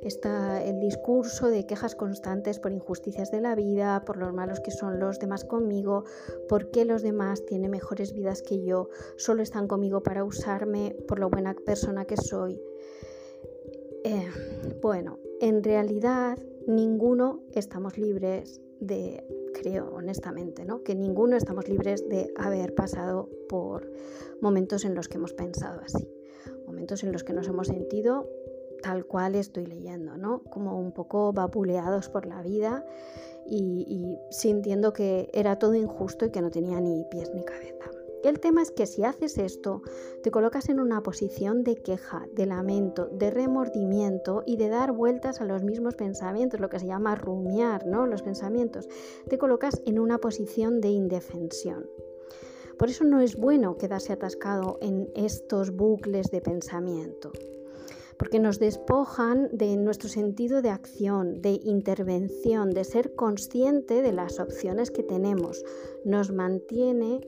Está 0.00 0.64
el 0.64 0.80
discurso 0.80 1.48
de 1.48 1.66
quejas 1.66 1.94
constantes 1.94 2.58
por 2.58 2.72
injusticias 2.72 3.30
de 3.30 3.40
la 3.40 3.54
vida, 3.54 4.04
por 4.04 4.16
los 4.16 4.32
malos 4.32 4.60
que 4.60 4.72
son 4.72 4.98
los 4.98 5.20
demás 5.20 5.44
conmigo, 5.44 6.04
por 6.48 6.70
qué 6.70 6.84
los 6.84 7.02
demás 7.02 7.44
tienen 7.46 7.70
mejores 7.70 8.12
vidas 8.12 8.42
que 8.42 8.64
yo, 8.64 8.88
solo 9.16 9.42
están 9.42 9.68
conmigo 9.68 10.02
para 10.02 10.24
usarme 10.24 10.96
por 11.06 11.20
lo 11.20 11.30
buena 11.30 11.54
persona 11.54 12.04
que 12.04 12.16
soy. 12.16 12.60
Eh, 14.04 14.28
bueno, 14.80 15.20
en 15.40 15.62
realidad 15.62 16.36
ninguno 16.66 17.44
estamos 17.54 17.98
libres 17.98 18.60
de 18.82 19.24
creo 19.54 19.94
honestamente, 19.94 20.64
¿no? 20.64 20.82
que 20.82 20.94
ninguno 20.94 21.36
estamos 21.36 21.68
libres 21.68 22.08
de 22.08 22.32
haber 22.36 22.74
pasado 22.74 23.28
por 23.48 23.90
momentos 24.40 24.84
en 24.84 24.94
los 24.94 25.08
que 25.08 25.18
hemos 25.18 25.32
pensado 25.32 25.80
así, 25.84 26.08
momentos 26.66 27.04
en 27.04 27.12
los 27.12 27.22
que 27.22 27.32
nos 27.32 27.46
hemos 27.48 27.68
sentido 27.68 28.28
tal 28.82 29.06
cual 29.06 29.36
estoy 29.36 29.66
leyendo, 29.66 30.16
¿no? 30.16 30.42
como 30.42 30.78
un 30.78 30.92
poco 30.92 31.32
vapuleados 31.32 32.08
por 32.08 32.26
la 32.26 32.42
vida 32.42 32.84
y, 33.46 33.86
y 33.88 34.18
sintiendo 34.34 34.92
que 34.92 35.30
era 35.32 35.58
todo 35.58 35.74
injusto 35.74 36.26
y 36.26 36.30
que 36.30 36.42
no 36.42 36.50
tenía 36.50 36.80
ni 36.80 37.04
pies 37.04 37.32
ni 37.32 37.44
cabeza. 37.44 38.01
El 38.22 38.38
tema 38.38 38.62
es 38.62 38.70
que 38.70 38.86
si 38.86 39.02
haces 39.02 39.36
esto, 39.36 39.82
te 40.22 40.30
colocas 40.30 40.68
en 40.68 40.78
una 40.78 41.02
posición 41.02 41.64
de 41.64 41.74
queja, 41.74 42.28
de 42.32 42.46
lamento, 42.46 43.08
de 43.08 43.30
remordimiento 43.30 44.44
y 44.46 44.56
de 44.56 44.68
dar 44.68 44.92
vueltas 44.92 45.40
a 45.40 45.44
los 45.44 45.64
mismos 45.64 45.96
pensamientos, 45.96 46.60
lo 46.60 46.68
que 46.68 46.78
se 46.78 46.86
llama 46.86 47.16
rumiar, 47.16 47.84
¿no? 47.84 48.06
Los 48.06 48.22
pensamientos. 48.22 48.88
Te 49.28 49.38
colocas 49.38 49.82
en 49.86 49.98
una 49.98 50.18
posición 50.18 50.80
de 50.80 50.90
indefensión. 50.90 51.90
Por 52.78 52.90
eso 52.90 53.04
no 53.04 53.20
es 53.20 53.36
bueno 53.36 53.76
quedarse 53.76 54.12
atascado 54.12 54.78
en 54.80 55.10
estos 55.14 55.72
bucles 55.72 56.30
de 56.30 56.40
pensamiento 56.40 57.32
porque 58.18 58.38
nos 58.38 58.60
despojan 58.60 59.48
de 59.50 59.76
nuestro 59.76 60.08
sentido 60.08 60.62
de 60.62 60.70
acción, 60.70 61.42
de 61.42 61.58
intervención, 61.64 62.70
de 62.70 62.84
ser 62.84 63.16
consciente 63.16 64.00
de 64.00 64.12
las 64.12 64.38
opciones 64.38 64.92
que 64.92 65.02
tenemos. 65.02 65.64
Nos 66.04 66.30
mantiene 66.30 67.20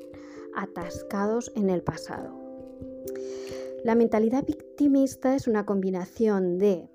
atascados 0.56 1.52
en 1.54 1.70
el 1.70 1.82
pasado. 1.82 2.44
La 3.84 3.94
mentalidad 3.94 4.44
victimista 4.44 5.34
es 5.34 5.46
una 5.46 5.66
combinación 5.66 6.58
de 6.58 6.88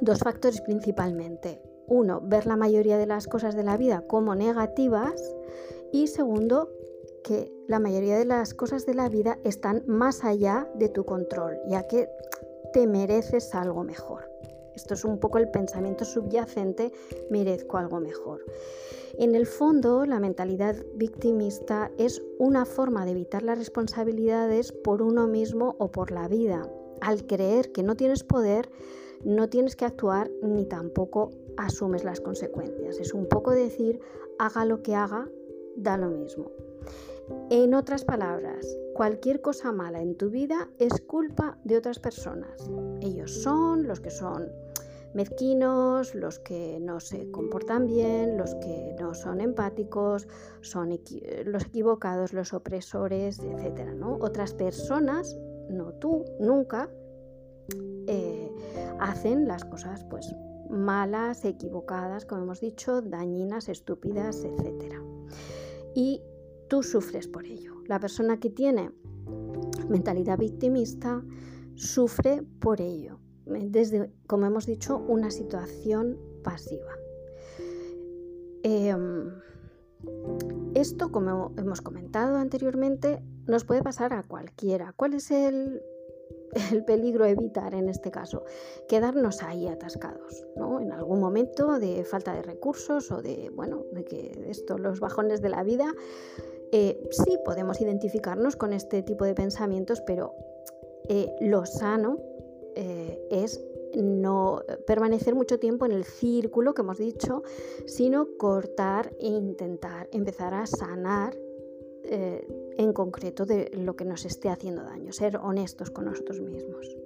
dos 0.00 0.20
factores 0.20 0.60
principalmente. 0.60 1.60
Uno, 1.88 2.20
ver 2.22 2.46
la 2.46 2.56
mayoría 2.56 2.98
de 2.98 3.06
las 3.06 3.26
cosas 3.26 3.56
de 3.56 3.64
la 3.64 3.76
vida 3.76 4.04
como 4.06 4.34
negativas 4.34 5.34
y 5.92 6.06
segundo, 6.06 6.70
que 7.24 7.52
la 7.66 7.80
mayoría 7.80 8.16
de 8.16 8.24
las 8.24 8.54
cosas 8.54 8.86
de 8.86 8.94
la 8.94 9.08
vida 9.08 9.38
están 9.44 9.82
más 9.86 10.24
allá 10.24 10.70
de 10.76 10.88
tu 10.88 11.04
control, 11.04 11.58
ya 11.68 11.86
que 11.88 12.08
te 12.72 12.86
mereces 12.86 13.54
algo 13.54 13.82
mejor. 13.84 14.27
Esto 14.78 14.94
es 14.94 15.04
un 15.04 15.18
poco 15.18 15.38
el 15.38 15.50
pensamiento 15.50 16.04
subyacente, 16.04 16.92
merezco 17.30 17.78
algo 17.78 17.98
mejor. 17.98 18.44
En 19.18 19.34
el 19.34 19.44
fondo, 19.44 20.06
la 20.06 20.20
mentalidad 20.20 20.76
victimista 20.94 21.90
es 21.98 22.22
una 22.38 22.64
forma 22.64 23.04
de 23.04 23.10
evitar 23.10 23.42
las 23.42 23.58
responsabilidades 23.58 24.70
por 24.70 25.02
uno 25.02 25.26
mismo 25.26 25.74
o 25.80 25.90
por 25.90 26.12
la 26.12 26.28
vida. 26.28 26.70
Al 27.00 27.26
creer 27.26 27.72
que 27.72 27.82
no 27.82 27.96
tienes 27.96 28.22
poder, 28.22 28.70
no 29.24 29.48
tienes 29.48 29.74
que 29.74 29.84
actuar 29.84 30.30
ni 30.42 30.64
tampoco 30.64 31.32
asumes 31.56 32.04
las 32.04 32.20
consecuencias. 32.20 33.00
Es 33.00 33.12
un 33.12 33.26
poco 33.26 33.50
decir, 33.50 33.98
haga 34.38 34.64
lo 34.64 34.80
que 34.80 34.94
haga, 34.94 35.28
da 35.74 35.96
lo 35.96 36.08
mismo. 36.08 36.52
En 37.50 37.74
otras 37.74 38.04
palabras, 38.04 38.64
cualquier 38.94 39.40
cosa 39.40 39.72
mala 39.72 40.00
en 40.00 40.16
tu 40.16 40.30
vida 40.30 40.68
es 40.78 41.00
culpa 41.00 41.58
de 41.64 41.76
otras 41.76 41.98
personas. 41.98 42.70
Ellos 43.00 43.42
son 43.42 43.86
los 43.86 44.00
que 44.00 44.10
son 44.10 44.50
mezquinos, 45.14 46.14
los 46.14 46.38
que 46.38 46.78
no 46.80 47.00
se 47.00 47.30
comportan 47.30 47.86
bien, 47.86 48.36
los 48.36 48.54
que 48.56 48.94
no 49.00 49.14
son 49.14 49.40
empáticos, 49.40 50.28
son 50.60 50.98
los 51.44 51.64
equivocados, 51.64 52.32
los 52.32 52.52
opresores, 52.52 53.38
etc. 53.38 53.94
¿no? 53.96 54.16
Otras 54.20 54.54
personas, 54.54 55.36
no 55.70 55.92
tú, 55.94 56.24
nunca, 56.40 56.90
eh, 58.06 58.50
hacen 59.00 59.46
las 59.46 59.64
cosas 59.64 60.04
pues 60.04 60.34
malas, 60.70 61.44
equivocadas, 61.44 62.24
como 62.24 62.42
hemos 62.42 62.60
dicho, 62.60 63.00
dañinas, 63.00 63.68
estúpidas, 63.68 64.44
etc. 64.44 64.94
Y 65.94 66.22
tú 66.68 66.82
sufres 66.82 67.26
por 67.26 67.46
ello. 67.46 67.74
La 67.86 67.98
persona 67.98 68.38
que 68.38 68.50
tiene 68.50 68.90
mentalidad 69.88 70.38
victimista 70.38 71.22
sufre 71.74 72.42
por 72.60 72.80
ello 72.80 73.18
desde, 73.48 74.10
como 74.26 74.46
hemos 74.46 74.66
dicho, 74.66 74.98
una 75.08 75.30
situación 75.30 76.18
pasiva. 76.42 76.92
Em, 78.62 79.30
esto, 80.74 81.10
como 81.10 81.52
hemos 81.56 81.80
comentado 81.80 82.36
anteriormente, 82.36 83.22
nos 83.46 83.64
puede 83.64 83.82
pasar 83.82 84.12
a 84.12 84.22
cualquiera. 84.22 84.92
¿Cuál 84.96 85.14
es 85.14 85.30
el, 85.30 85.82
peligro 86.86 87.24
evitar 87.24 87.74
en 87.74 87.88
este 87.88 88.10
caso? 88.10 88.44
Quedarnos 88.88 89.42
ahí 89.42 89.66
atascados, 89.66 90.46
¿no? 90.56 90.80
En 90.80 90.92
algún 90.92 91.20
momento 91.20 91.78
de 91.78 92.04
falta 92.04 92.32
de 92.34 92.42
recursos 92.42 93.10
o 93.10 93.22
de, 93.22 93.50
bueno, 93.54 93.84
de 93.92 94.04
que 94.04 94.44
esto, 94.48 94.78
los 94.78 95.00
bajones 95.00 95.40
de 95.42 95.48
la 95.48 95.62
vida 95.62 95.94
Eh, 96.70 97.08
sí 97.10 97.38
podemos 97.46 97.80
identificarnos 97.80 98.54
con 98.56 98.74
este 98.74 99.02
tipo 99.02 99.24
de 99.24 99.34
pensamientos, 99.34 100.02
pero 100.02 100.34
eh, 101.08 101.34
lo 101.40 101.64
sano 101.64 102.18
eh, 102.80 103.26
es 103.30 103.60
no 103.96 104.62
permanecer 104.86 105.34
mucho 105.34 105.58
tiempo 105.58 105.84
en 105.84 105.92
el 105.92 106.04
círculo 106.04 106.74
que 106.74 106.82
hemos 106.82 106.98
dicho, 106.98 107.42
sino 107.86 108.28
cortar 108.38 109.12
e 109.18 109.26
intentar 109.26 110.08
empezar 110.12 110.54
a 110.54 110.66
sanar 110.66 111.36
en 112.10 112.92
concreto 112.94 113.44
de 113.44 113.70
lo 113.74 113.94
que 113.94 114.06
nos 114.06 114.24
esté 114.24 114.48
haciendo 114.48 114.82
daño, 114.82 115.12
ser 115.12 115.36
honestos 115.36 115.90
con 115.90 116.06
nosotros 116.06 116.40
mismos. 116.40 116.96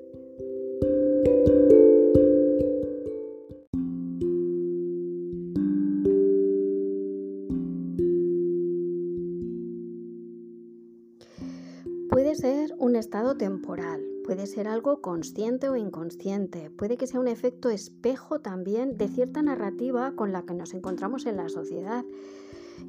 Puede 12.12 12.34
ser 12.34 12.74
un 12.78 12.94
estado 12.94 13.36
temporal, 13.36 14.11
puede 14.24 14.46
ser 14.46 14.68
algo 14.68 15.00
consciente 15.00 15.68
o 15.68 15.76
inconsciente, 15.76 16.70
puede 16.70 16.96
que 16.96 17.06
sea 17.06 17.20
un 17.20 17.28
efecto 17.28 17.68
espejo 17.70 18.40
también 18.40 18.96
de 18.96 19.08
cierta 19.08 19.42
narrativa 19.42 20.12
con 20.12 20.32
la 20.32 20.42
que 20.42 20.54
nos 20.54 20.74
encontramos 20.74 21.26
en 21.26 21.36
la 21.36 21.48
sociedad. 21.48 22.04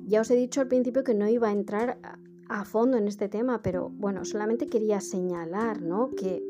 Ya 0.05 0.21
os 0.21 0.31
he 0.31 0.35
dicho 0.35 0.61
al 0.61 0.67
principio 0.67 1.03
que 1.03 1.13
no 1.13 1.27
iba 1.27 1.49
a 1.49 1.51
entrar 1.51 1.99
a 2.49 2.65
fondo 2.65 2.97
en 2.97 3.07
este 3.07 3.29
tema, 3.29 3.61
pero 3.61 3.89
bueno, 3.89 4.25
solamente 4.25 4.67
quería 4.67 5.01
señalar 5.01 5.81
¿no? 5.81 6.11
que 6.11 6.43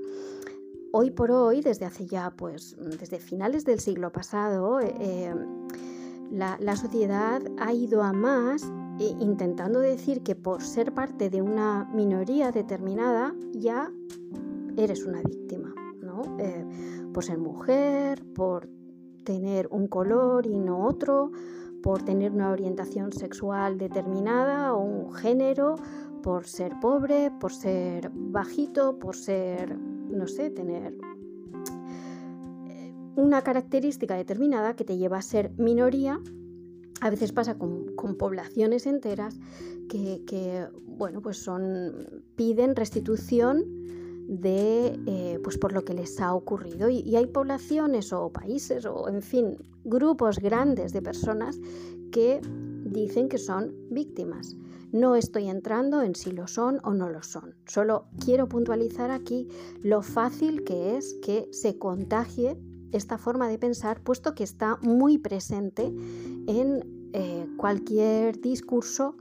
hoy 0.91 1.11
por 1.11 1.31
hoy, 1.31 1.61
desde 1.61 1.85
hace 1.85 2.05
ya, 2.05 2.31
pues, 2.35 2.75
desde 2.99 3.19
finales 3.19 3.65
del 3.65 3.79
siglo 3.79 4.11
pasado, 4.11 4.79
eh, 4.79 5.33
la, 6.31 6.57
la 6.59 6.75
sociedad 6.75 7.41
ha 7.57 7.73
ido 7.73 8.01
a 8.03 8.13
más 8.13 8.63
intentando 8.99 9.79
decir 9.79 10.21
que 10.21 10.35
por 10.35 10.61
ser 10.61 10.93
parte 10.93 11.29
de 11.29 11.41
una 11.41 11.89
minoría 11.93 12.51
determinada 12.51 13.33
ya 13.53 13.91
eres 14.77 15.05
una 15.05 15.21
víctima, 15.21 15.73
¿no? 16.01 16.37
Eh, 16.39 16.65
por 17.13 17.23
ser 17.23 17.37
mujer, 17.37 18.23
por 18.33 18.69
tener 19.23 19.67
un 19.71 19.87
color 19.87 20.45
y 20.47 20.57
no 20.57 20.85
otro, 20.85 21.31
por 21.81 22.03
tener 22.03 22.31
una 22.31 22.51
orientación 22.51 23.11
sexual 23.11 23.77
determinada 23.77 24.73
o 24.73 24.83
un 24.83 25.13
género, 25.13 25.75
por 26.21 26.45
ser 26.45 26.73
pobre, 26.81 27.31
por 27.39 27.51
ser 27.51 28.11
bajito, 28.13 28.99
por 28.99 29.15
ser, 29.15 29.77
no 29.77 30.27
sé, 30.27 30.49
tener 30.49 30.97
eh, 32.67 32.93
una 33.15 33.41
característica 33.41 34.15
determinada 34.15 34.75
que 34.75 34.85
te 34.85 34.97
lleva 34.97 35.17
a 35.17 35.21
ser 35.21 35.51
minoría 35.57 36.19
a 37.03 37.09
veces 37.09 37.33
pasa 37.33 37.57
con, 37.57 37.93
poblaciones 38.17 38.87
enteras 38.87 39.37
que, 39.89 40.67
bueno, 40.85 41.21
pues 41.21 41.37
son, 41.37 42.23
piden 42.37 42.77
restitución 42.77 43.65
de, 44.27 44.99
eh, 45.05 45.39
pues 45.43 45.57
por 45.57 45.73
lo 45.73 45.83
que 45.83 45.93
les 45.93 46.19
ha 46.19 46.33
ocurrido. 46.33 46.89
Y, 46.89 47.15
hay 47.15 47.27
poblaciones 47.27 48.13
o 48.13 48.31
países 48.31 48.85
o, 48.85 49.07
en 49.09 49.21
fin, 49.21 49.57
grupos 49.83 50.39
grandes 50.39 50.93
de 50.93 51.01
personas 51.01 51.59
que 52.11 52.41
dicen 52.85 53.29
que 53.29 53.37
son 53.37 53.73
víctimas. 53.89 54.55
No 54.91 55.15
estoy 55.15 55.49
entrando 55.49 56.03
en 56.03 56.15
si 56.15 56.31
lo 56.31 56.47
son 56.47 56.79
o 56.83 56.93
no 56.93 57.09
lo 57.09 57.23
son. 57.23 57.55
Solo 57.65 58.05
quiero 58.23 58.47
puntualizar 58.47 59.09
aquí 59.09 59.47
lo 59.81 60.03
fácil 60.03 60.63
que 60.63 60.97
es 60.97 61.15
que 61.15 61.49
se 61.51 61.79
contagie 61.79 62.57
esta 62.91 63.17
forma 63.17 63.47
de 63.47 63.57
pensar, 63.57 64.01
puesto 64.01 64.35
que 64.35 64.43
está 64.43 64.77
muy 64.83 65.17
presente 65.17 65.91
en 66.47 67.09
eh, 67.13 67.47
cualquier 67.57 68.39
discurso 68.39 69.15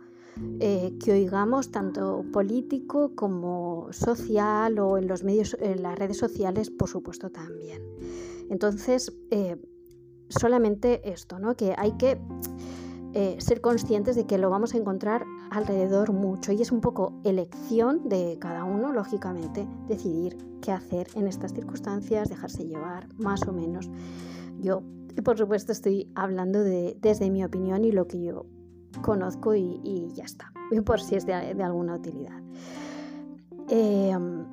eh, 0.61 0.97
que 1.03 1.13
oigamos, 1.13 1.71
tanto 1.71 2.25
político 2.33 3.13
como 3.15 3.89
social 3.93 4.79
o 4.79 4.99
en 4.99 5.07
los 5.07 5.25
medios, 5.25 5.57
en 5.61 5.83
las 5.83 5.99
redes 5.99 6.19
sociales, 6.19 6.71
por 6.71 6.89
supuesto 6.89 7.31
también. 7.31 7.83
Entonces, 8.51 9.13
eh, 9.31 9.57
solamente 10.29 11.13
esto, 11.13 11.39
¿no? 11.39 11.57
Que 11.57 11.75
hay 11.77 11.93
que 11.93 12.19
ser 13.39 13.61
conscientes 13.61 14.17
de 14.17 14.25
que 14.25 14.39
lo 14.39 14.49
vamos 14.49 14.73
a 14.73 14.79
encontrar 14.79 15.27
alrededor 15.51 16.15
mucho 16.15 16.51
y 16.51 16.63
es 16.63 16.73
un 16.73 16.81
poco 16.81 17.21
elección 17.25 18.09
de 18.09 18.39
cada 18.41 18.65
uno, 18.65 18.91
lógicamente, 18.91 19.69
decidir 19.87 20.39
qué 20.63 20.73
hacer 20.73 21.09
en 21.15 21.27
estas 21.29 21.53
circunstancias, 21.53 22.31
dejarse 22.31 22.65
llevar, 22.65 23.09
más 23.19 23.47
o 23.47 23.53
menos. 23.53 23.91
Yo 24.63 24.83
por 25.21 25.37
supuesto 25.37 25.73
estoy 25.73 26.11
hablando 26.15 26.65
de, 26.65 26.97
desde 27.01 27.31
mi 27.31 27.45
opinión 27.45 27.85
y 27.85 27.93
lo 27.93 28.07
que 28.07 28.23
yo 28.23 28.47
conozco 29.01 29.55
y, 29.55 30.13
ya 30.15 30.25
está, 30.25 30.53
por 30.85 31.01
si 31.01 31.17
es 31.17 31.27
de, 31.27 31.35
alguna 31.35 31.97
utilidad. 31.97 32.41
Em, 33.69 34.45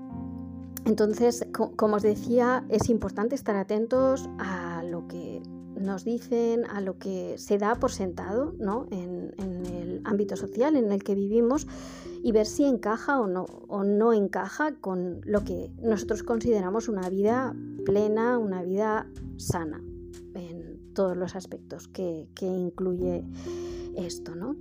entonces, 0.85 1.45
como 1.51 1.97
os 1.97 2.03
decía, 2.03 2.63
es 2.69 2.89
importante 2.89 3.35
estar 3.35 3.55
atentos 3.55 4.29
a 4.39 4.83
lo 4.83 5.07
que 5.07 5.41
nos 5.79 6.03
dicen, 6.03 6.65
a 6.65 6.81
lo 6.81 6.97
que 6.97 7.37
se 7.37 7.57
da 7.57 7.75
por 7.75 7.91
sentado 7.91 8.55
en, 8.91 9.33
el 9.37 10.01
ámbito 10.05 10.35
social 10.35 10.75
en 10.75 10.91
el 10.91 11.03
que 11.03 11.15
vivimos 11.15 11.67
y 12.23 12.31
ver 12.31 12.45
si 12.45 12.63
encaja 12.63 13.19
o 13.19 13.27
no, 13.27 13.45
o 13.67 13.83
no 13.83 14.13
encaja 14.13 14.73
con 14.81 15.21
lo 15.25 15.43
que 15.43 15.71
nosotros 15.81 16.23
consideramos 16.23 16.87
una 16.87 17.09
vida 17.09 17.55
plena, 17.85 18.37
una 18.37 18.63
vida 18.63 19.07
sana 19.37 19.81
todos 20.99 21.15
los 21.15 21.35
aspectos 21.37 21.87
que, 21.87 22.27
incluye 22.41 23.23
esto, 24.05 24.35
¿no? 24.35 24.55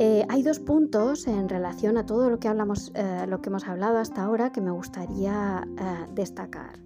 Eh, 0.00 0.24
hay 0.28 0.42
dos 0.42 0.60
puntos 0.60 1.26
en 1.26 1.48
relación 1.48 1.96
a 1.96 2.06
todo 2.06 2.30
lo 2.30 2.38
que, 2.38 2.48
hablamos, 2.48 2.92
eh, 2.94 3.26
lo 3.28 3.40
que 3.40 3.48
hemos 3.48 3.66
hablado 3.66 3.98
hasta 3.98 4.22
ahora 4.22 4.52
que 4.52 4.60
me 4.60 4.70
gustaría 4.70 5.66
eh, 5.76 6.06
destacar. 6.14 6.78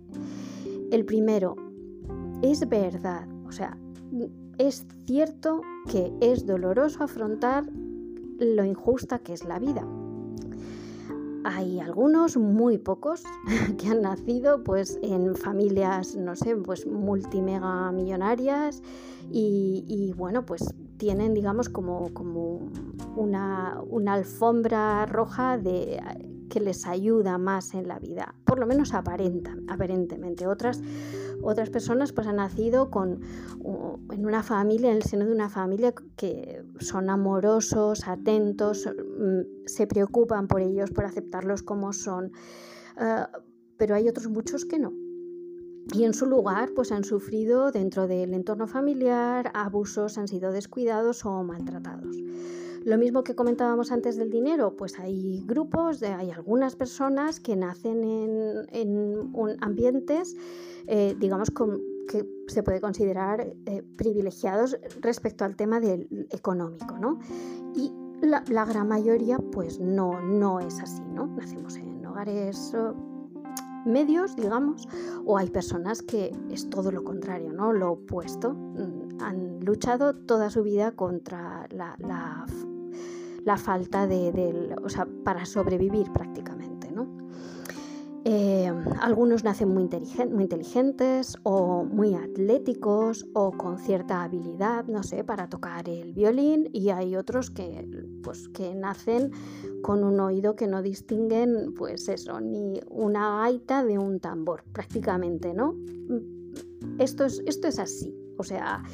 El 0.90 1.04
primero, 1.04 1.56
es 2.42 2.66
verdad, 2.68 3.28
o 3.46 3.52
sea, 3.52 3.76
es 4.58 4.86
cierto 5.06 5.62
que 5.90 6.12
es 6.20 6.46
doloroso 6.46 7.04
afrontar 7.04 7.64
lo 8.38 8.64
injusta 8.64 9.18
que 9.18 9.34
es 9.34 9.44
la 9.44 9.58
vida. 9.58 9.86
Hay 11.44 11.80
algunos, 11.80 12.36
muy 12.36 12.78
pocos, 12.78 13.24
que 13.78 13.88
han 13.88 14.02
nacido 14.02 14.62
pues 14.62 14.98
en 15.02 15.34
familias, 15.34 16.16
no 16.16 16.36
sé, 16.36 16.56
pues 16.56 16.86
multimega 16.86 17.90
millonarias 17.92 18.82
y, 19.30 20.12
bueno, 20.16 20.44
pues 20.44 20.74
tienen, 20.98 21.34
digamos, 21.34 21.68
como, 21.68 22.12
como 22.12 22.70
una, 23.16 23.80
una 23.88 24.14
alfombra 24.14 25.06
roja 25.06 25.58
de 25.58 26.00
que 26.52 26.60
les 26.60 26.86
ayuda 26.86 27.38
más 27.38 27.72
en 27.72 27.88
la 27.88 27.98
vida, 27.98 28.34
por 28.44 28.58
lo 28.58 28.66
menos 28.66 28.92
aparentan, 28.92 29.64
aparentemente. 29.68 30.46
Otras, 30.46 30.82
otras 31.42 31.70
personas 31.70 32.12
pues 32.12 32.26
han 32.26 32.36
nacido 32.36 32.90
con, 32.90 33.20
en 34.10 34.26
una 34.26 34.42
familia, 34.42 34.90
en 34.90 34.96
el 34.96 35.02
seno 35.02 35.26
de 35.26 35.32
una 35.32 35.48
familia 35.48 35.92
que 36.16 36.64
son 36.80 37.10
amorosos, 37.10 38.06
atentos, 38.06 38.86
mm, 38.86 39.66
se 39.66 39.86
preocupan 39.86 40.48
por 40.48 40.60
ellos, 40.60 40.90
por 40.90 41.04
aceptarlos 41.04 41.62
como 41.62 41.92
son, 41.92 42.32
ah, 42.96 43.30
pero 43.76 43.94
hay 43.94 44.08
otros 44.08 44.28
muchos 44.28 44.64
que 44.64 44.78
no. 44.78 44.92
Y 45.92 46.04
en 46.04 46.14
su 46.14 46.26
lugar, 46.26 46.70
pues 46.74 46.92
han 46.92 47.02
sufrido 47.02 47.72
dentro 47.72 48.06
del 48.06 48.34
entorno 48.34 48.68
familiar 48.68 49.50
abusos, 49.52 50.16
han 50.16 50.28
sido 50.28 50.52
descuidados 50.52 51.24
o 51.24 51.42
maltratados. 51.42 52.16
Lo 52.84 52.98
mismo 52.98 53.22
que 53.22 53.34
comentábamos 53.34 53.92
antes 53.92 54.16
del 54.16 54.30
dinero, 54.30 54.74
pues 54.76 54.98
hay 54.98 55.44
grupos, 55.46 56.02
hay 56.02 56.30
algunas 56.30 56.74
personas 56.74 57.38
que 57.38 57.54
nacen 57.54 58.02
en, 58.72 59.56
ambientes, 59.60 60.36
eh, 60.86 61.16
digamos, 61.18 61.50
que 62.08 62.26
se 62.48 62.62
puede 62.62 62.80
considerar 62.80 63.40
eh, 63.66 63.82
privilegiados 63.96 64.76
respecto 65.00 65.44
al 65.44 65.56
tema 65.56 65.80
del 65.80 66.26
económico, 66.30 66.98
¿no? 66.98 67.18
Y 67.74 67.92
la, 68.20 68.64
gran 68.64 68.88
mayoría, 68.88 69.38
pues 69.38 69.80
no, 69.80 70.20
no 70.20 70.60
es 70.60 70.80
así, 70.80 71.02
¿no? 71.12 71.26
Nacemos 71.26 71.76
en 71.76 72.04
hogares 72.04 72.72
eh, 72.74 72.92
medios, 73.86 74.36
digamos, 74.36 74.86
o 75.24 75.38
hay 75.38 75.50
personas 75.50 76.02
que 76.02 76.36
es 76.50 76.68
todo 76.70 76.92
lo 76.92 77.02
contrario, 77.02 77.52
¿no? 77.52 77.72
Lo 77.72 77.92
opuesto. 77.92 78.52
Mm, 78.52 79.20
han 79.20 79.60
luchado 79.60 80.14
toda 80.14 80.50
su 80.50 80.62
vida 80.62 80.92
contra 80.92 81.66
la, 81.70 81.96
la 81.98 82.46
la 83.44 83.56
falta 83.56 84.06
de, 84.06 84.74
o 84.82 84.88
sea, 84.88 85.06
para 85.24 85.44
sobrevivir 85.44 86.12
prácticamente, 86.12 86.90
¿no? 86.92 87.21
Eh, 88.24 88.72
algunos 89.00 89.42
nacen 89.42 89.68
muy, 89.70 89.82
inteligentes 89.82 91.36
o 91.42 91.84
muy 91.84 92.14
atléticos 92.14 93.26
o 93.34 93.50
con 93.50 93.78
cierta 93.78 94.22
habilidad, 94.22 94.84
no 94.86 95.02
sé, 95.02 95.24
para 95.24 95.48
tocar 95.48 95.88
el 95.88 96.12
violín 96.12 96.68
y 96.72 96.90
hay 96.90 97.16
otros 97.16 97.50
que, 97.50 97.88
pues, 98.22 98.48
que 98.50 98.76
nacen 98.76 99.32
con 99.82 100.04
un 100.04 100.20
oído 100.20 100.54
que 100.54 100.68
no 100.68 100.82
distinguen, 100.82 101.74
pues 101.76 102.08
eso, 102.08 102.40
ni 102.40 102.80
una 102.88 103.38
gaita 103.38 103.84
de 103.84 103.98
un 103.98 104.20
tambor, 104.20 104.62
prácticamente, 104.72 105.52
¿no? 105.52 105.74
Esto 106.98 107.24
es, 107.24 107.42
esto 107.46 107.66
es 107.66 107.80
así, 107.80 108.14
o 108.38 108.44
sea, 108.44 108.84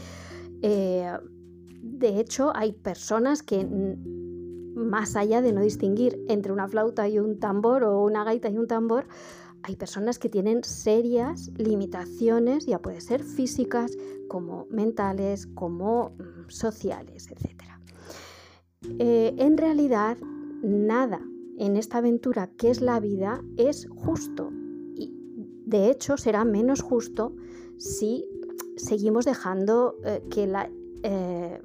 eh, 0.63 1.13
de 1.83 2.21
hecho 2.21 2.51
hay 2.55 2.73
personas 2.73 3.43
que 3.43 3.67
más 4.79 5.17
allá 5.17 5.43
de 5.43 5.53
no 5.53 5.61
distinguir 5.61 6.25
entre 6.29 6.53
una 6.53 6.69
flauta 6.69 7.09
y 7.09 7.19
un 7.19 7.39
tambor 7.39 7.85
o 7.85 8.03
una 8.05 8.25
gaita 8.25 8.49
y 8.49 8.57
un 8.57 8.67
tambor, 8.67 9.07
hay 9.63 9.77
personas 9.77 10.19
que 10.19 10.29
tienen 10.29 10.63
serias 10.63 11.51
limitaciones, 11.57 12.67
ya 12.67 12.79
puede 12.79 13.01
ser 13.01 13.25
físicas, 13.25 13.97
como 14.29 14.67
mentales, 14.71 15.47
como 15.47 16.11
mm, 16.11 16.49
sociales, 16.49 17.29
etc. 17.31 17.63
Eh, 18.99 19.35
en 19.39 19.57
realidad, 19.57 20.17
nada 20.63 21.21
en 21.59 21.77
esta 21.77 21.99
aventura 21.99 22.51
que 22.57 22.71
es 22.71 22.81
la 22.81 23.01
vida 23.01 23.43
es 23.57 23.89
justo. 23.97 24.51
Y 24.95 25.13
de 25.67 25.91
hecho 25.91 26.17
será 26.17 26.45
menos 26.45 26.83
justo 26.83 27.35
si 27.79 28.25
seguimos 28.77 29.25
dejando 29.25 29.97
eh, 30.05 30.23
que 30.31 30.47
la, 30.47 30.71
eh, 31.03 31.61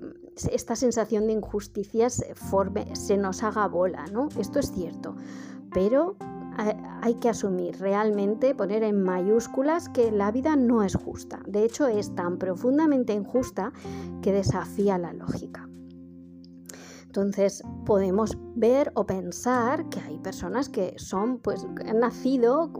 esta 0.51 0.75
sensación 0.75 1.27
de 1.27 1.33
injusticia 1.33 2.09
se, 2.09 2.35
forme, 2.35 2.95
se 2.95 3.17
nos 3.17 3.43
haga 3.43 3.67
bola, 3.67 4.05
¿no? 4.11 4.29
Esto 4.37 4.59
es 4.59 4.71
cierto, 4.71 5.15
pero 5.73 6.15
hay 7.01 7.15
que 7.15 7.29
asumir 7.29 7.79
realmente, 7.79 8.53
poner 8.53 8.83
en 8.83 9.01
mayúsculas 9.01 9.89
que 9.89 10.11
la 10.11 10.31
vida 10.31 10.55
no 10.55 10.83
es 10.83 10.95
justa. 10.95 11.41
De 11.47 11.63
hecho, 11.63 11.87
es 11.87 12.13
tan 12.15 12.37
profundamente 12.37 13.13
injusta 13.13 13.73
que 14.21 14.31
desafía 14.31 14.97
la 14.97 15.13
lógica. 15.13 15.67
Entonces 17.05 17.63
podemos 17.85 18.37
ver 18.55 18.91
o 18.95 19.05
pensar 19.05 19.87
que 19.89 19.99
hay 19.99 20.17
personas 20.19 20.69
que 20.69 20.93
son, 20.97 21.39
pues, 21.39 21.65
han 21.87 21.99
nacido 21.99 22.71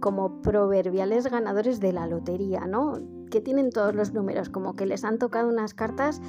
como 0.00 0.40
proverbiales 0.42 1.26
ganadores 1.30 1.80
de 1.80 1.92
la 1.92 2.06
lotería, 2.06 2.66
¿no? 2.66 2.98
Que 3.30 3.40
tienen 3.40 3.70
todos 3.70 3.94
los 3.94 4.12
números, 4.12 4.48
como 4.48 4.74
que 4.74 4.86
les 4.86 5.04
han 5.04 5.18
tocado 5.18 5.48
unas 5.48 5.74
cartas 5.74 6.20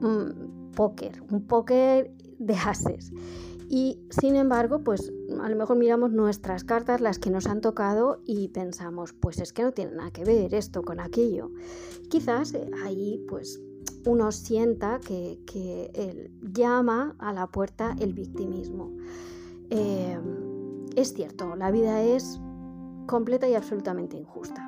mm, 0.00 0.72
póker, 0.74 1.22
un 1.30 1.46
póker 1.46 2.12
de 2.38 2.54
ases. 2.54 3.12
Y 3.70 4.00
sin 4.08 4.36
embargo, 4.36 4.82
pues 4.82 5.12
a 5.42 5.48
lo 5.48 5.56
mejor 5.56 5.76
miramos 5.76 6.10
nuestras 6.10 6.64
cartas, 6.64 7.02
las 7.02 7.18
que 7.18 7.30
nos 7.30 7.46
han 7.46 7.60
tocado, 7.60 8.22
y 8.24 8.48
pensamos, 8.48 9.12
pues 9.12 9.38
es 9.40 9.52
que 9.52 9.62
no 9.62 9.72
tiene 9.72 9.92
nada 9.92 10.10
que 10.10 10.24
ver 10.24 10.54
esto 10.54 10.82
con 10.82 11.00
aquello. 11.00 11.50
Quizás 12.08 12.54
eh, 12.54 12.70
ahí 12.82 13.22
pues 13.28 13.60
uno 14.06 14.32
sienta 14.32 15.00
que, 15.00 15.38
llama 16.40 17.14
a 17.18 17.32
la 17.32 17.46
puerta 17.46 17.94
el 18.00 18.14
victimismo. 18.14 18.90
Eh, 19.70 20.18
es 20.96 21.12
cierto, 21.12 21.54
la 21.54 21.70
vida 21.70 22.02
es 22.02 22.40
completa 23.06 23.48
y 23.48 23.54
absolutamente 23.54 24.16
injusta. 24.16 24.64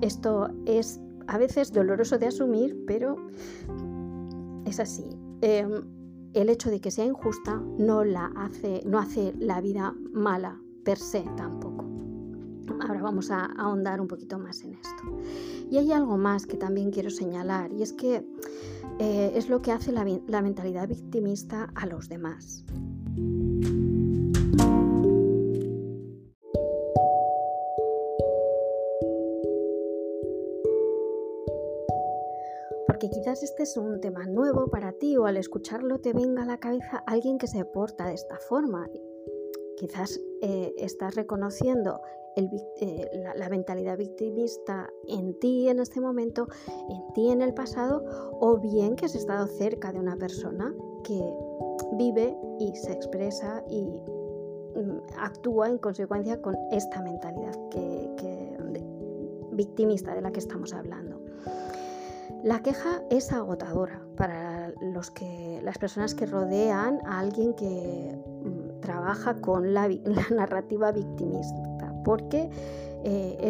Esto 0.00 0.48
es 0.66 1.00
a 1.28 1.38
veces 1.38 1.72
doloroso 1.72 2.18
de 2.18 2.26
asumir, 2.26 2.84
pero 2.86 3.16
es 4.72 4.80
así. 4.80 5.04
Eh, 5.42 5.66
el 6.32 6.48
hecho 6.48 6.70
de 6.70 6.80
que 6.80 6.90
sea 6.90 7.04
injusta 7.04 7.62
no, 7.78 8.04
la 8.04 8.32
hace, 8.36 8.82
no 8.86 8.98
hace 8.98 9.34
la 9.38 9.60
vida 9.60 9.94
mala 10.12 10.58
per 10.82 10.96
se 10.96 11.24
tampoco. 11.36 11.84
Ahora 12.80 13.02
vamos 13.02 13.30
a 13.30 13.44
ahondar 13.58 14.00
un 14.00 14.08
poquito 14.08 14.38
más 14.38 14.62
en 14.62 14.74
esto. 14.74 15.20
Y 15.70 15.76
hay 15.76 15.92
algo 15.92 16.16
más 16.16 16.46
que 16.46 16.56
también 16.56 16.90
quiero 16.90 17.10
señalar, 17.10 17.70
y 17.72 17.82
es 17.82 17.92
que 17.92 18.26
eh, 18.98 19.32
es 19.34 19.48
lo 19.50 19.60
que 19.60 19.72
hace 19.72 19.92
la, 19.92 20.06
la 20.26 20.42
mentalidad 20.42 20.88
victimista 20.88 21.70
a 21.74 21.86
los 21.86 22.08
demás. 22.08 22.64
Quizás 33.08 33.42
este 33.42 33.64
es 33.64 33.76
un 33.76 34.00
tema 34.00 34.26
nuevo 34.26 34.68
para 34.68 34.92
ti 34.92 35.16
o 35.16 35.26
al 35.26 35.36
escucharlo 35.36 35.98
te 35.98 36.12
venga 36.12 36.42
a 36.42 36.46
la 36.46 36.58
cabeza 36.58 37.02
alguien 37.06 37.38
que 37.38 37.46
se 37.46 37.64
porta 37.64 38.06
de 38.06 38.14
esta 38.14 38.38
forma. 38.38 38.88
Quizás 39.76 40.20
eh, 40.42 40.72
estás 40.76 41.14
reconociendo 41.14 42.00
eh, 42.36 43.10
la, 43.36 43.48
mentalidad 43.48 43.98
victimista 43.98 44.88
en 45.08 45.38
ti 45.38 45.68
en 45.68 45.80
este 45.80 46.00
momento, 46.00 46.46
en 46.88 47.12
ti 47.14 47.30
en 47.30 47.42
el 47.42 47.52
pasado, 47.54 48.04
o 48.40 48.58
bien 48.58 48.96
que 48.96 49.06
has 49.06 49.14
estado 49.14 49.46
cerca 49.46 49.92
de 49.92 49.98
una 49.98 50.16
persona 50.16 50.72
que 51.04 51.20
vive 51.94 52.36
y 52.58 52.74
se 52.76 52.92
expresa 52.92 53.64
y 53.68 53.84
mm, 53.84 55.00
actúa 55.18 55.68
en 55.68 55.78
consecuencia 55.78 56.40
con 56.40 56.56
esta 56.70 57.02
mentalidad 57.02 57.58
victimista 59.52 60.14
de 60.14 60.22
la 60.22 60.32
que 60.32 60.40
estamos 60.40 60.72
hablando. 60.72 61.20
La 62.42 62.60
queja 62.60 63.02
es 63.08 63.32
agotadora 63.32 64.02
para 64.16 64.72
los 64.80 65.12
que, 65.12 65.60
las 65.62 65.78
personas 65.78 66.14
que 66.14 66.26
rodean 66.26 66.98
a 67.06 67.20
alguien 67.20 67.54
que 67.54 68.18
mm, 68.44 68.80
trabaja 68.80 69.40
con 69.40 69.72
la, 69.72 69.88
narrativa 70.34 70.90
victimista, 70.90 71.94
porque 72.04 72.50
eh, 73.04 73.48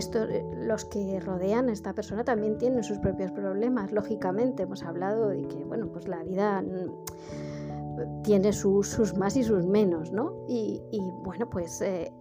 los 0.59 0.85
que 0.85 1.21
rodean 1.21 1.71
a 1.71 1.73
esta 1.73 1.95
persona 1.95 2.23
también 2.23 2.59
tienen 2.59 2.85
sus 2.85 2.99
propios 2.99 3.31
problemas. 3.31 3.93
Lógicamente, 3.93 4.65
hemos 4.65 4.83
hablado 4.83 5.29
de 5.29 5.49
que 5.49 5.65
bueno, 5.65 5.89
pues 5.91 6.07
la 6.07 6.23
vida 6.23 6.61
mm, 6.61 8.23
tiene 8.23 8.53
sus, 8.53 9.17
más 9.17 9.37
y 9.37 9.43
sus 9.43 9.65
menos, 9.65 10.13
¿no? 10.13 10.45
Y, 10.49 10.83
bueno, 11.25 11.49
pues 11.49 11.81
eh, 11.81 12.13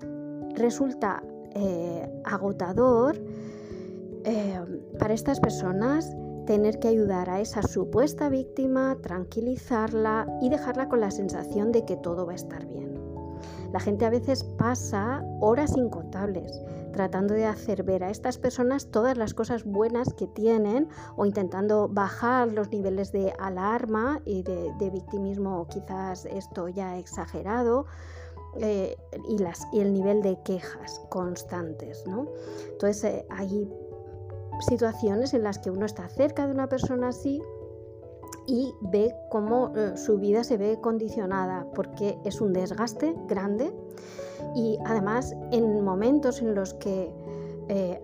resulta 0.56 1.22
eh, 1.54 2.10
agotador 2.24 3.22
para 5.00 5.16
estas 5.16 5.40
personas 5.40 6.16
tener 6.46 6.80
que 6.80 6.88
ayudar 6.88 7.30
a 7.30 7.40
esa 7.40 7.62
supuesta 7.64 8.30
víctima, 8.30 8.98
tranquilizarla 9.02 10.28
y 10.42 10.50
dejarla 10.50 10.90
con 10.90 11.00
la 11.00 11.12
sensación 11.12 11.72
de 11.72 11.86
que 11.86 11.98
todo 11.98 12.26
va 12.26 12.34
a 12.34 12.36
estar 12.36 12.66
bien. 12.66 13.00
La 13.72 13.80
gente 13.80 14.06
a 14.06 14.10
veces 14.10 14.44
pasa 14.44 15.24
horas 15.40 15.78
incontables 15.78 16.62
tratando 16.92 17.34
de 17.34 17.46
hacer 17.46 17.84
ver 17.84 18.04
a 18.04 18.10
estas 18.10 18.38
personas 18.38 18.92
todas 18.92 19.18
las 19.18 19.34
cosas 19.34 19.64
buenas 19.64 20.14
que 20.14 20.28
tienen 20.28 20.90
o 21.16 21.26
intentando 21.26 21.88
bajar 21.88 22.52
los 22.52 22.70
niveles 22.70 23.12
de 23.12 23.34
alarma 23.40 24.22
y 24.26 24.44
de, 24.44 24.90
victimismo, 24.92 25.68
quizás 25.70 26.26
esto 26.26 26.68
ya 26.68 26.98
exagerado, 26.98 27.86
eh, 28.58 28.98
y, 29.30 29.80
el 29.80 29.94
nivel 29.94 30.22
de 30.22 30.38
quejas 30.44 31.02
constantes. 31.10 32.06
¿no? 32.06 32.28
Entonces 32.72 33.04
eh, 33.06 33.26
ahí 33.30 33.70
situaciones 34.60 35.34
en 35.34 35.44
las 35.44 35.60
que 35.60 35.72
uno 35.72 35.86
está 35.86 36.08
cerca 36.10 36.46
de 36.46 36.54
una 36.54 36.68
persona 36.68 37.10
así 37.10 37.42
y 38.48 38.74
ve 38.82 39.16
cómo 39.30 39.72
eh, 39.76 39.94
su 39.96 40.18
vida 40.18 40.44
se 40.44 40.58
ve 40.58 40.80
condicionada 40.82 41.68
porque 41.76 42.18
es 42.26 42.42
un 42.42 42.54
desgaste 42.54 43.16
grande 43.28 43.74
y 44.56 44.78
además 44.86 45.36
en 45.52 45.84
momentos 45.84 46.42
en 46.42 46.56
los 46.56 46.74
que 46.76 47.14
eh, 47.70 48.02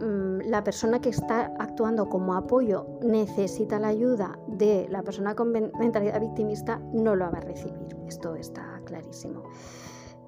mm, 0.00 0.48
la 0.48 0.64
persona 0.64 1.00
que 1.00 1.10
está 1.10 1.52
actuando 1.58 2.08
como 2.08 2.34
apoyo 2.34 2.86
necesita 3.02 3.78
la 3.78 3.88
ayuda 3.88 4.38
de 4.46 4.86
la 4.90 5.02
persona 5.02 5.34
con 5.34 5.52
mentalidad 5.52 6.20
victimista 6.20 6.80
no 6.92 7.16
lo 7.16 7.30
va 7.30 7.38
a 7.38 7.42
recibir. 7.42 7.96
Esto 8.06 8.34
está 8.34 8.80
clarísimo. 8.84 9.42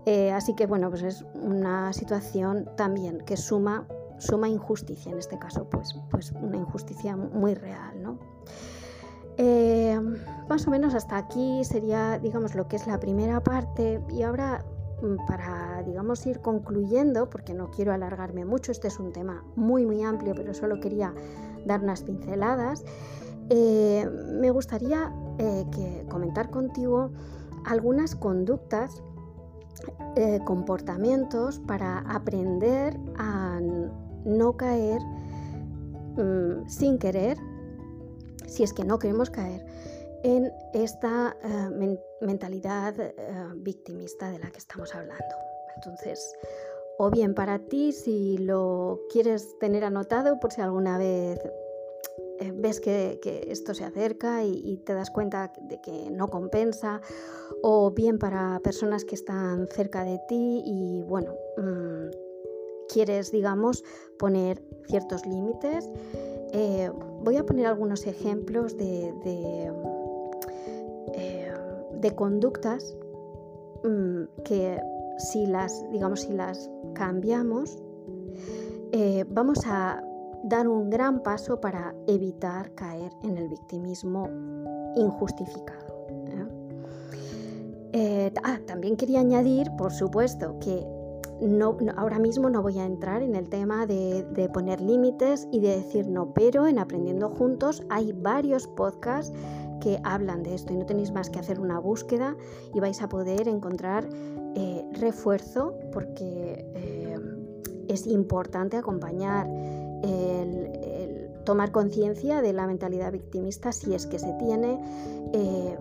Eh, 0.05 0.33
así 0.33 0.55
que 0.55 0.67
bueno, 0.67 0.91
pues 0.91 1.03
es 1.03 1.25
una 1.35 1.93
situación 1.93 2.69
también 2.77 3.19
que 3.19 3.37
suma 3.37 3.87
suma 4.23 4.49
injusticia, 4.49 5.11
en 5.11 5.19
este 5.19 5.39
caso, 5.39 5.69
pues, 5.69 5.95
pues 6.11 6.33
una 6.33 6.57
injusticia 6.57 7.17
muy 7.17 7.55
real, 7.55 8.03
¿no? 8.03 8.19
Eh, 9.37 9.99
más 10.49 10.67
o 10.67 10.71
menos 10.71 10.95
hasta 10.95 11.17
aquí 11.17 11.65
sería, 11.65 12.19
digamos, 12.19 12.55
lo 12.55 12.69
que 12.69 12.77
es 12.77 12.87
la 12.87 13.01
primera 13.01 13.43
parte 13.43 14.01
y 14.11 14.23
ahora 14.23 14.65
mm, 15.03 15.27
para, 15.27 15.83
digamos, 15.85 16.25
ir 16.27 16.41
concluyendo, 16.41 17.29
porque 17.29 17.53
no 17.53 17.71
quiero 17.71 17.93
alargarme 17.93 18.45
mucho, 18.45 18.71
este 18.71 18.89
es 18.89 19.01
un 19.01 19.13
tema 19.13 19.43
muy, 19.57 19.87
muy 19.87 20.03
amplio, 20.03 20.35
pero 20.37 20.55
solo 20.55 20.79
quería 20.79 21.13
dar 21.67 21.83
unas 21.83 22.03
pinceladas, 22.03 22.85
eh, 23.51 24.09
me 24.41 24.51
gustaría 24.51 25.13
eh, 25.39 25.65
que 25.73 26.07
comentar 26.09 26.51
contigo 26.51 27.11
algunas 27.65 28.15
conductas, 28.15 29.03
comportamientos 30.45 31.59
para 31.61 32.01
aprender 32.01 33.01
a 33.17 33.59
no 34.25 34.57
caer 34.57 35.01
mm, 36.17 36.69
sin 36.69 36.99
querer, 36.99 37.37
si 38.47 38.63
es 38.63 38.73
que 38.73 38.85
no 38.85 38.99
queremos 38.99 39.31
caer, 39.31 39.65
en 40.23 40.53
esta 40.73 41.37
eh, 41.43 41.99
mentalidad 42.21 42.95
eh, 43.01 43.13
victimista 43.57 44.31
de 44.31 44.39
la 44.39 44.51
que 44.51 44.59
estamos 44.59 44.95
hablando. 44.95 45.35
Entonces, 45.77 46.35
o 46.99 47.11
bien 47.11 47.35
para 47.35 47.59
ti, 47.59 47.93
si 47.93 48.39
lo 48.39 49.01
quieres 49.11 49.59
tener 49.59 49.85
anotado, 49.85 50.39
por 50.39 50.53
si 50.53 50.61
alguna 50.61 50.99
vez 50.99 51.41
eh, 52.39 52.53
ves 52.55 52.81
que, 52.81 53.19
esto 53.49 53.75
se 53.75 53.85
acerca 53.85 54.45
y, 54.45 54.77
te 54.85 54.95
das 54.95 55.11
cuenta 55.11 55.53
de 55.63 55.81
que 55.81 56.11
no 56.11 56.29
compensa, 56.29 57.01
o 57.63 57.91
bien 57.91 58.19
para 58.19 58.61
personas 58.61 59.05
que 59.05 59.15
están 59.15 59.69
cerca 59.69 60.05
de 60.05 60.21
ti 60.29 60.63
y 60.65 61.03
bueno, 61.03 61.35
mm, 61.57 62.32
quieres, 62.89 63.33
digamos, 63.33 63.85
poner 64.19 64.63
ciertos 64.89 65.27
límites. 65.27 65.89
Eh, 66.53 66.91
voy 67.23 67.37
a 67.37 67.47
poner 67.47 67.67
algunos 67.67 68.07
ejemplos 68.07 68.77
de, 68.77 69.13
de, 69.25 69.73
eh, 71.15 72.15
conductas 72.15 72.95
mm, 73.85 74.43
que 74.45 74.81
si 75.19 75.47
las, 75.47 75.85
digamos, 75.91 76.21
si 76.21 76.33
las 76.33 76.71
cambiamos, 76.95 77.79
eh, 78.93 79.25
vamos 79.29 79.61
a 79.67 80.03
dar 80.45 80.69
un 80.69 80.91
gran 80.91 81.23
paso 81.23 81.61
para 81.61 81.95
evitar 82.07 82.75
caer 82.75 83.13
en 83.23 83.39
el 83.39 83.49
victimismo 83.49 84.29
injustificado. 84.97 85.93
ah, 88.45 88.59
también 88.67 88.97
quería 88.97 89.21
añadir, 89.21 89.71
por 89.77 89.93
supuesto, 89.93 90.59
que 90.59 90.87
no, 91.43 91.77
ahora 91.97 92.19
mismo 92.19 92.49
no 92.51 92.63
voy 92.63 92.79
a 92.79 92.87
entrar 92.87 93.23
en 93.23 93.35
el 93.35 93.49
tema 93.49 93.87
de, 93.87 94.51
poner 94.53 94.81
límites 94.81 95.49
y 95.51 95.61
de 95.61 95.77
decir 95.77 96.09
no, 96.09 96.33
pero 96.33 96.67
en 96.67 96.79
Aprendiendo 96.79 97.31
Juntos 97.31 97.83
hay 97.89 98.13
varios 98.13 98.67
podcasts 98.67 99.33
que 99.81 99.99
hablan 100.05 100.43
de 100.43 100.55
esto 100.55 100.73
y 100.73 100.77
no 100.77 100.87
tenéis 100.87 101.11
más 101.13 101.31
que 101.31 101.41
hacer 101.41 101.59
una 101.59 101.79
búsqueda 101.79 102.37
y 102.73 102.81
vais 102.81 103.03
a 103.03 103.09
poder 103.09 103.49
encontrar 103.49 104.09
eh, 104.55 104.85
refuerzo 104.93 105.75
porque 105.93 106.65
eh, 106.75 107.19
es 107.89 108.07
importante 108.07 108.77
acompañar 108.77 109.49
el, 110.03 111.31
tomar 111.45 111.73
conciencia 111.73 112.41
de 112.41 112.53
la 112.53 112.67
mentalidad 112.67 113.11
victimista 113.11 113.73
si 113.73 113.95
es 113.95 114.07
que 114.07 114.19
se 114.19 114.33
tiene, 114.35 114.79
eh, 115.33 115.77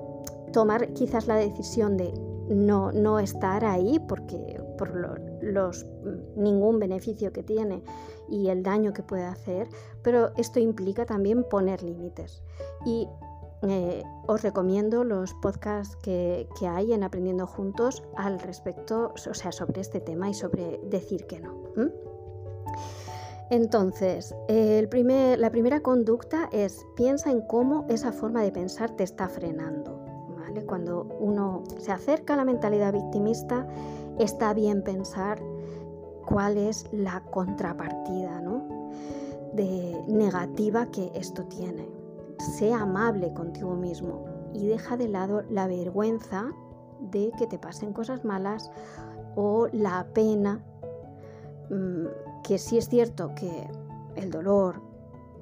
tomar 0.52 0.92
quizás 0.94 1.28
la 1.28 1.36
decisión 1.36 1.98
de 1.98 2.12
no, 2.50 2.92
no 2.92 3.20
estar 3.20 3.64
ahí 3.64 4.00
porque 4.08 4.60
por 4.78 4.96
los, 5.42 5.86
ningún 6.36 6.80
beneficio 6.80 7.32
que 7.32 7.44
tiene 7.44 7.84
y 8.30 8.48
el 8.50 8.64
daño 8.64 8.94
que 8.94 9.04
puede 9.04 9.26
hacer, 9.26 9.68
pero 10.02 10.32
esto 10.38 10.60
implica 10.60 11.06
también 11.06 11.44
poner 11.44 11.84
límites. 11.84 12.44
Y 12.86 13.08
eh, 13.64 14.04
os 14.28 14.42
recomiendo 14.42 15.04
los 15.04 15.34
podcasts 15.36 15.96
que, 15.98 16.48
hay 16.68 16.94
en 16.94 17.04
Aprendiendo 17.04 17.46
Juntos 17.46 18.04
al 18.16 18.40
respecto, 18.40 19.14
o 19.14 19.34
sea, 19.34 19.52
sobre 19.52 19.82
este 19.82 20.00
tema 20.00 20.30
y 20.30 20.34
sobre 20.34 20.80
decir 20.90 21.26
que 21.28 21.40
no. 21.40 21.62
Entonces, 23.50 24.34
la 24.48 25.50
primera 25.52 25.82
conducta 25.82 26.48
es 26.54 26.86
piensa 26.96 27.32
en 27.32 27.42
cómo 27.42 27.86
esa 27.90 28.14
forma 28.14 28.42
de 28.42 28.52
pensar 28.52 28.92
te 28.92 29.04
está 29.04 29.28
frenando. 29.28 30.02
Cuando 30.66 31.04
uno 31.20 31.64
se 31.78 31.92
acerca 31.92 32.34
a 32.34 32.38
la 32.38 32.46
mentalidad 32.46 32.94
victimista, 32.94 33.68
está 34.20 34.54
bien 34.54 34.84
pensar 34.84 35.42
cuál 36.28 36.58
es 36.58 36.88
la 36.92 37.24
contrapartida 37.32 38.42
¿no? 38.42 38.68
de 39.54 40.04
negativa 40.08 40.88
que 40.88 41.12
esto 41.16 41.44
tiene 41.46 42.02
sea 42.42 42.82
amable 42.82 43.34
contigo 43.34 43.76
mismo 43.76 44.26
y 44.54 44.68
deja 44.68 44.98
de 44.98 45.08
lado 45.08 45.44
la 45.50 45.68
vergüenza 45.68 46.52
de 47.00 47.32
que 47.38 47.48
te 47.48 47.58
pasen 47.58 47.94
cosas 47.94 48.26
malas 48.26 48.72
o 49.36 49.68
la 49.72 50.08
pena, 50.14 50.64
mm, 51.70 52.06
que 52.44 52.58
sí 52.58 52.78
es 52.78 52.90
cierto 52.90 53.34
que 53.36 53.70
el 54.16 54.30
dolor, 54.30 54.82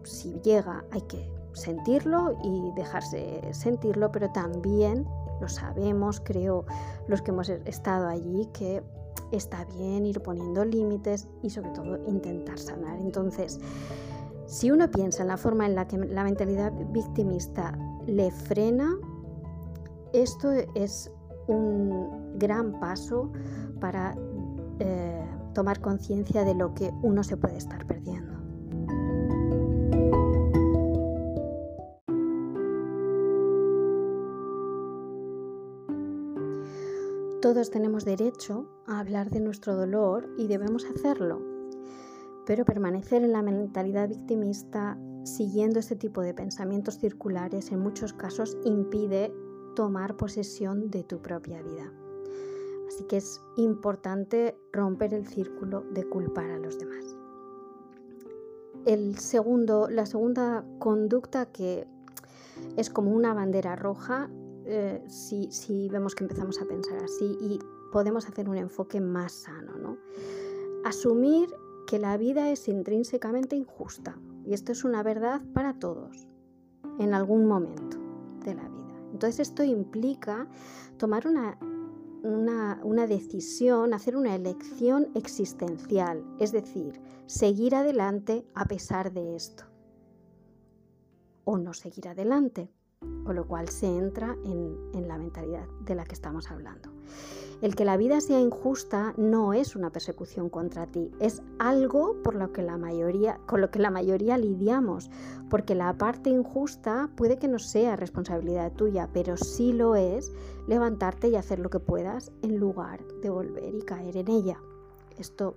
si 0.04 0.40
llega, 0.42 0.86
hay 0.92 1.02
que 1.02 1.30
sentirlo 1.54 2.38
y 2.44 2.72
dejarse 2.76 3.42
sentirlo, 3.52 4.12
pero 4.12 4.30
también 4.32 5.08
lo 5.40 5.48
sabemos, 5.48 6.22
creo, 6.22 6.66
los 7.08 7.22
que 7.22 7.32
hemos 7.32 7.50
estado 7.50 8.08
allí, 8.08 8.48
que 8.54 8.84
está 9.32 9.66
bien 9.66 10.06
ir 10.06 10.22
poniendo 10.22 10.66
límites 10.66 11.28
y 11.42 11.50
sobre 11.50 11.70
todo 11.72 11.98
intentar 12.08 12.58
sanar. 12.60 12.98
Entonces, 12.98 13.60
si 14.46 14.72
uno 14.72 14.90
piensa 14.90 15.22
en 15.22 15.28
la 15.28 15.38
forma 15.38 15.66
en 15.66 15.76
la 15.76 15.88
que 15.88 15.98
la 15.98 16.24
mentalidad 16.24 16.74
victimista 16.92 17.78
le 18.08 18.32
frena, 18.32 18.98
esto 20.14 20.52
es 20.74 21.12
un 21.48 22.38
gran 22.40 22.80
paso 22.80 23.32
para 23.80 24.16
eh, 24.80 25.24
tomar 25.54 25.80
conciencia 25.82 26.44
de 26.44 26.56
lo 26.56 26.74
que 26.74 26.92
uno 27.04 27.24
se 27.24 27.38
puede 27.38 27.58
estar 27.58 27.86
perdiendo. 27.86 28.29
Todos 37.42 37.72
tenemos 37.72 38.06
derecho 38.06 38.68
a 38.86 39.00
hablar 39.00 39.30
de 39.30 39.40
nuestro 39.40 39.76
dolor 39.76 40.30
y 40.38 40.48
debemos 40.48 40.86
hacerlo 40.86 41.50
pero 42.50 42.66
permanecer 42.66 43.22
en 43.24 43.32
la 43.32 43.44
mentalidad 43.44 44.10
victimista 44.10 44.98
siguiendo 45.24 45.78
este 45.78 45.96
tipo 45.96 46.22
de 46.24 46.34
pensamientos 46.34 46.98
circulares 46.98 47.72
en 47.72 47.80
muchos 47.80 48.12
casos 48.12 48.58
impide 48.66 49.32
tomar 49.76 50.18
posesión 50.18 50.90
de 50.90 51.04
tu 51.04 51.22
propia 51.22 51.62
vida. 51.62 51.94
Así 52.88 53.04
que 53.04 53.18
es 53.18 53.40
importante 53.56 54.58
romper 54.74 55.14
el 55.14 55.28
círculo 55.28 55.82
de 55.92 56.10
culpar 56.10 56.50
a 56.50 56.58
los 56.58 56.80
demás. 56.80 57.16
El 58.88 59.20
segundo, 59.20 59.88
la 59.88 60.08
segunda 60.08 60.66
conducta 60.80 61.52
que 61.52 61.86
es 62.78 62.90
como 62.90 63.12
una 63.12 63.36
bandera 63.36 63.76
roja, 63.76 64.28
eh, 64.70 65.04
si, 65.08 65.52
si, 65.52 65.90
vemos 65.90 66.14
que 66.14 66.24
empezamos 66.24 66.62
a 66.62 66.66
pensar 66.66 67.04
así 67.04 67.38
y 67.42 67.60
podemos 67.92 68.28
hacer 68.28 68.48
un 68.48 68.58
enfoque 68.58 69.02
más 69.02 69.32
sano. 69.32 69.78
¿no? 69.78 69.98
Asumir 70.86 71.50
que 71.88 71.98
la 71.98 72.18
vida 72.18 72.52
es 72.52 72.68
intrínsecamente 72.68 73.56
injusta 73.56 74.16
y 74.46 74.54
esto 74.54 74.72
es 74.72 74.84
una 74.84 75.02
verdad 75.02 75.42
para 75.54 75.74
todos 75.74 76.28
en 77.00 77.16
algún 77.16 77.48
momento 77.48 77.98
de 78.46 78.54
la 78.54 78.70
vida. 78.70 79.02
Entonces 79.12 79.40
esto 79.40 79.64
implica 79.64 80.48
tomar 80.98 81.28
una, 81.28 81.58
una, 82.84 83.08
decisión, 83.08 83.94
hacer 83.94 84.16
una 84.16 84.36
elección 84.36 85.10
existencial, 85.16 86.24
es 86.40 86.52
decir, 86.52 87.02
seguir 87.26 87.74
adelante 87.76 88.46
a 88.54 88.66
pesar 88.66 89.12
de 89.12 89.36
esto 89.36 89.64
o 91.44 91.58
no 91.58 91.74
seguir 91.74 92.08
adelante, 92.08 92.72
con 93.30 93.36
lo 93.36 93.46
cual 93.46 93.70
se 93.70 93.86
entra 93.86 94.36
en, 94.44 95.08
la 95.08 95.16
mentalidad 95.16 95.68
de 95.86 95.94
la 95.94 96.04
que 96.04 96.16
estamos 96.16 96.50
hablando. 96.50 96.90
El 97.62 97.76
que 97.76 97.86
la 97.86 97.96
vida 97.96 98.22
sea 98.22 98.40
injusta 98.40 99.14
no 99.18 99.54
es 99.54 99.76
una 99.76 99.92
persecución 99.92 100.50
contra 100.50 100.88
ti, 100.88 101.12
es 101.20 101.44
algo 101.60 102.16
por 102.24 102.34
lo 102.34 102.52
que 102.52 102.64
la 102.64 102.76
mayoría, 102.78 103.40
con 103.46 103.62
lo 103.62 103.70
que 103.70 103.78
la 103.78 103.92
mayoría 103.92 104.40
lidiamos, 104.40 105.12
porque 105.48 105.76
la 105.76 105.96
parte 105.96 106.32
injusta 106.32 107.12
puede 107.16 107.38
que 107.38 107.48
no 107.48 107.60
sea 107.60 107.96
responsabilidad 107.96 108.72
tuya, 108.72 109.10
pero 109.14 109.38
sí 109.38 109.74
lo 109.74 109.96
es 109.96 110.32
levantarte 110.68 111.28
y 111.28 111.36
hacer 111.36 111.60
lo 111.60 111.70
que 111.70 111.80
puedas 111.80 112.32
en 112.42 112.58
lugar 112.58 113.06
de 113.22 113.30
volver 113.30 113.76
y 113.76 113.84
caer 113.84 114.18
en 114.18 114.30
ella. 114.30 114.60
Esto 115.20 115.54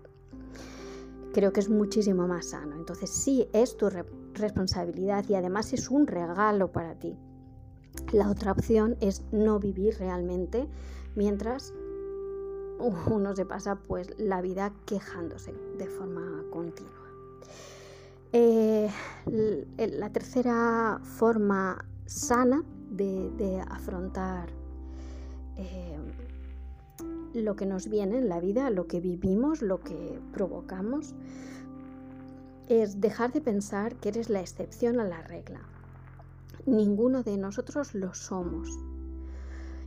creo 1.33 1.55
que 1.55 1.61
es 1.61 1.71
muchísimo 1.71 2.29
más 2.29 2.51
sano. 2.51 2.77
Entonces 2.77 3.09
sí 3.09 3.49
es 3.55 3.79
tu 3.79 3.89
responsabilidad 4.35 5.25
y 5.31 5.37
además 5.37 5.73
es 5.73 5.89
un 5.89 6.07
regalo 6.07 6.71
para 6.71 6.99
ti. 6.99 7.17
La 8.13 8.31
otra 8.31 8.53
opción 8.53 8.97
es 9.01 9.23
no 9.33 9.59
vivir 9.59 9.97
realmente 9.99 10.69
mientras 11.15 11.73
uno 13.11 13.35
se 13.35 13.45
pasa 13.45 13.77
pues 13.77 14.19
la 14.19 14.41
vida 14.41 14.73
quejándose 14.87 15.55
de 15.79 15.87
forma 15.87 16.45
continua. 16.51 16.93
Eh, 18.35 18.89
la 19.77 20.11
tercera 20.11 21.01
forma 21.03 21.85
sana 22.07 22.65
de, 22.91 23.63
afrontar 23.69 24.49
eh, 25.57 25.99
lo 27.35 27.57
que 27.57 27.67
nos 27.67 27.89
viene 27.89 28.19
en 28.19 28.29
la 28.29 28.41
vida, 28.41 28.71
lo 28.71 28.87
que 28.87 29.01
vivimos, 29.01 29.61
lo 29.61 29.81
que 29.81 30.19
provocamos, 30.33 31.15
es 32.69 33.01
dejar 33.01 33.33
de 33.33 33.41
pensar 33.43 33.97
que 33.97 34.11
eres 34.11 34.31
la 34.31 34.41
excepción 34.41 34.99
a 35.01 35.05
la 35.05 35.21
regla. 35.23 35.61
Ninguno 36.67 37.23
de 37.23 37.37
nosotros 37.37 37.95
lo 37.95 38.15
somos. 38.15 38.69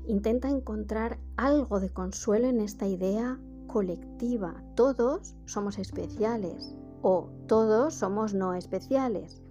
Intenta 0.08 0.50
encontrar 0.50 1.18
algo 1.38 1.80
de 1.80 1.90
consuelo 1.90 2.48
en 2.48 2.60
esta 2.60 2.86
idea 2.86 3.40
colectiva. 3.68 4.62
Todos 4.76 5.36
somos 5.46 5.78
especiales 5.78 6.76
o 7.02 7.30
todos 7.48 7.94
somos 7.94 8.34
no 8.34 8.54
especiales. 8.54 9.42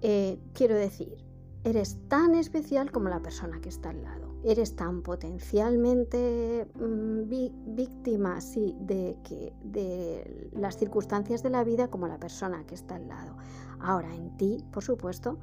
Eh, 0.00 0.38
quiero 0.54 0.76
decir, 0.76 1.18
eres 1.64 1.98
tan 2.08 2.34
especial 2.34 2.90
como 2.92 3.08
la 3.08 3.20
persona 3.20 3.60
que 3.60 3.68
está 3.68 3.90
al 3.90 4.02
lado. 4.02 4.34
Eres 4.44 4.76
tan 4.76 5.02
potencialmente 5.02 6.66
mm, 6.74 7.28
víctima 7.74 8.38
de, 8.80 9.16
que, 9.24 9.52
de 9.64 10.50
las 10.52 10.78
circunstancias 10.78 11.42
de 11.42 11.50
la 11.50 11.64
vida 11.64 11.88
como 11.88 12.06
la 12.06 12.18
persona 12.18 12.64
que 12.64 12.74
está 12.74 12.94
al 12.94 13.08
lado. 13.08 13.36
Ahora, 13.80 14.14
en 14.14 14.36
ti, 14.36 14.64
por 14.72 14.82
supuesto, 14.82 15.38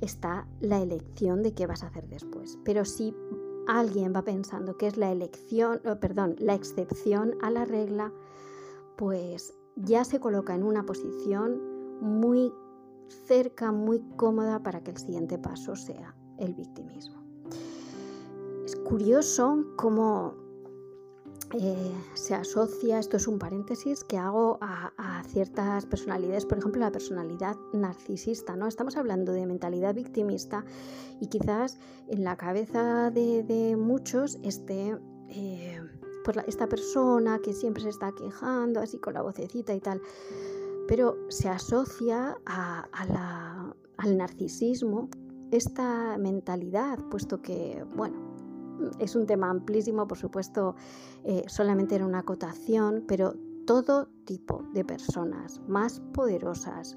está 0.00 0.46
la 0.60 0.80
elección 0.80 1.42
de 1.42 1.54
qué 1.54 1.66
vas 1.66 1.82
a 1.82 1.88
hacer 1.88 2.08
después. 2.08 2.58
Pero 2.64 2.84
si 2.84 3.14
alguien 3.66 4.12
va 4.14 4.22
pensando 4.22 4.76
que 4.76 4.86
es 4.86 4.96
la 4.96 5.10
elección, 5.10 5.80
perdón, 6.00 6.36
la 6.38 6.54
excepción 6.54 7.36
a 7.42 7.50
la 7.50 7.64
regla, 7.64 8.12
pues 8.96 9.54
ya 9.76 10.04
se 10.04 10.20
coloca 10.20 10.54
en 10.54 10.62
una 10.62 10.84
posición 10.84 11.60
muy 12.00 12.52
cerca, 13.26 13.72
muy 13.72 14.00
cómoda 14.16 14.62
para 14.62 14.82
que 14.82 14.90
el 14.90 14.96
siguiente 14.96 15.38
paso 15.38 15.76
sea 15.76 16.14
el 16.38 16.54
victimismo. 16.54 17.22
es 18.64 18.76
curioso 18.76 19.64
cómo 19.76 20.43
eh, 21.56 21.94
se 22.14 22.34
asocia, 22.34 22.98
esto 22.98 23.16
es 23.16 23.28
un 23.28 23.38
paréntesis 23.38 24.02
que 24.02 24.18
hago 24.18 24.58
a, 24.60 24.92
ciertas 25.28 25.86
personalidades, 25.86 26.44
por 26.46 26.58
ejemplo 26.58 26.80
la 26.80 26.92
personalidad 26.92 27.56
narcisista, 27.72 28.56
¿no? 28.56 28.66
Estamos 28.66 28.96
hablando 28.96 29.32
de 29.32 29.46
mentalidad 29.46 29.94
victimista 29.94 30.64
y 31.20 31.26
quizás 31.26 31.78
en 32.08 32.24
la 32.24 32.36
cabeza 32.36 33.10
de, 33.10 33.76
muchos 33.78 34.38
esté 34.42 34.96
eh, 35.28 35.80
pues 36.24 36.38
esta 36.46 36.68
persona 36.68 37.38
que 37.40 37.52
siempre 37.52 37.82
se 37.82 37.88
está 37.88 38.12
quejando, 38.12 38.80
así 38.80 38.98
con 38.98 39.14
la 39.14 39.22
vocecita 39.22 39.74
y 39.74 39.80
tal, 39.80 40.00
pero 40.86 41.16
se 41.28 41.48
asocia 41.48 42.36
al 42.46 44.16
narcisismo 44.16 45.08
esta 45.50 46.18
mentalidad, 46.18 46.98
puesto 47.10 47.40
que, 47.40 47.84
bueno, 47.94 48.23
es 48.98 49.14
un 49.16 49.26
tema 49.26 49.50
amplísimo, 49.50 50.06
por 50.06 50.18
supuesto, 50.18 50.74
eh, 51.24 51.44
solamente 51.46 51.94
era 51.94 52.06
una 52.06 52.20
acotación, 52.20 53.04
pero 53.06 53.34
todo 53.66 54.08
tipo 54.24 54.62
de 54.72 54.84
personas 54.84 55.60
más 55.66 56.00
poderosas, 56.12 56.96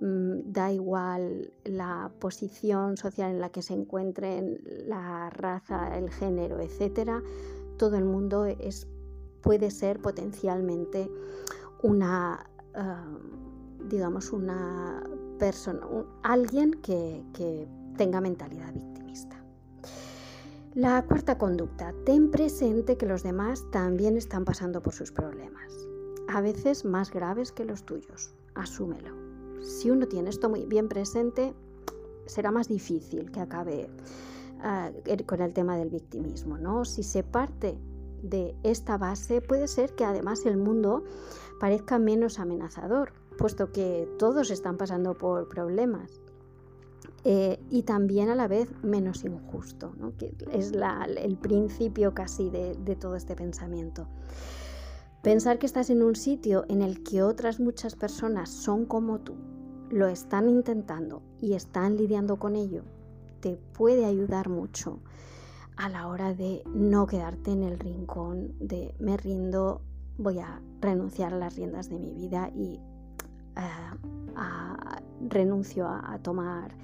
mm, 0.00 0.52
da 0.52 0.72
igual 0.72 1.52
la 1.64 2.10
posición 2.18 2.96
social 2.96 3.32
en 3.32 3.40
la 3.40 3.50
que 3.50 3.62
se 3.62 3.74
encuentren, 3.74 4.60
la 4.86 5.30
raza, 5.30 5.96
el 5.96 6.10
género, 6.10 6.60
etcétera, 6.60 7.22
todo 7.76 7.96
el 7.96 8.04
mundo 8.04 8.44
es, 8.44 8.88
puede 9.42 9.70
ser 9.70 10.00
potencialmente 10.00 11.10
una, 11.82 12.44
ah, 12.74 13.18
digamos, 13.88 14.32
una 14.32 15.04
persona, 15.38 15.80
alguien 16.22 16.72
que, 16.82 17.24
que 17.32 17.68
tenga 17.96 18.20
mentalidad 18.20 18.72
victimista. 18.72 18.97
La 20.74 21.02
cuarta 21.02 21.38
conducta, 21.38 21.94
ten 22.04 22.30
presente 22.30 22.98
que 22.98 23.06
los 23.06 23.22
demás 23.22 23.64
también 23.70 24.18
están 24.18 24.44
pasando 24.44 24.82
por 24.82 24.92
sus 24.92 25.10
problemas, 25.10 25.72
a 26.28 26.42
veces 26.42 26.84
más 26.84 27.10
graves 27.10 27.52
que 27.52 27.64
los 27.64 27.84
tuyos. 27.84 28.34
Asúmelo. 28.54 29.14
Si 29.62 29.90
uno 29.90 30.06
tiene 30.06 30.28
esto 30.28 30.50
muy 30.50 30.66
bien 30.66 30.88
presente, 30.88 31.54
será 32.26 32.50
más 32.50 32.68
difícil 32.68 33.32
que 33.32 33.40
acabe 33.40 33.88
ah, 34.60 34.90
er, 35.06 35.24
con 35.24 35.40
el 35.40 35.54
tema 35.54 35.76
del 35.78 35.88
victimismo, 35.88 36.58
¿no? 36.58 36.84
Si 36.84 37.02
se 37.02 37.22
parte 37.22 37.78
de 38.22 38.54
esta 38.62 38.98
base, 38.98 39.40
puede 39.40 39.68
ser 39.68 39.94
que 39.94 40.04
además 40.04 40.44
el 40.44 40.58
mundo 40.58 41.02
parezca 41.58 41.98
menos 41.98 42.38
amenazador, 42.38 43.12
puesto 43.38 43.72
que 43.72 44.06
todos 44.18 44.50
están 44.50 44.76
pasando 44.76 45.14
por 45.14 45.48
problemas 45.48 46.20
eh, 47.24 47.58
y 47.70 47.82
también 47.82 48.28
a 48.28 48.34
la 48.34 48.48
vez 48.48 48.70
menos 48.82 49.24
injusto, 49.24 49.92
que 50.18 50.34
es 50.52 50.72
el 51.16 51.36
principio 51.36 52.14
casi 52.14 52.48
de, 52.50 52.74
de 52.74 52.96
todo 52.96 53.16
este 53.16 53.34
pensamiento. 53.34 54.06
Pensar 55.22 55.58
que 55.58 55.66
estás 55.66 55.90
en 55.90 56.02
un 56.02 56.14
sitio 56.14 56.64
en 56.68 56.80
el 56.80 57.02
que 57.02 57.22
otras 57.22 57.58
muchas 57.58 57.96
personas 57.96 58.50
son 58.50 58.86
como 58.86 59.18
tú, 59.18 59.34
lo 59.90 60.06
están 60.06 60.48
intentando 60.48 61.22
y 61.40 61.54
están 61.54 61.96
lidiando 61.96 62.38
con 62.38 62.54
ello, 62.54 62.84
te 63.40 63.58
puede 63.72 64.04
ayudar 64.04 64.48
mucho 64.48 65.00
a 65.76 65.88
la 65.88 66.06
hora 66.08 66.34
de 66.34 66.62
no 66.66 67.06
quedarte 67.06 67.50
en 67.50 67.62
el 67.62 67.78
rincón 67.78 68.54
de 68.60 68.94
me 68.98 69.16
rindo, 69.16 69.80
voy 70.18 70.38
a 70.38 70.60
renunciar 70.80 71.34
a 71.34 71.38
las 71.38 71.56
riendas 71.56 71.88
de 71.88 71.98
mi 71.98 72.12
vida 72.12 72.50
y 72.54 72.80
eh, 73.56 74.38
renuncio 75.28 75.88
a 75.88 76.18
tomar 76.22 76.74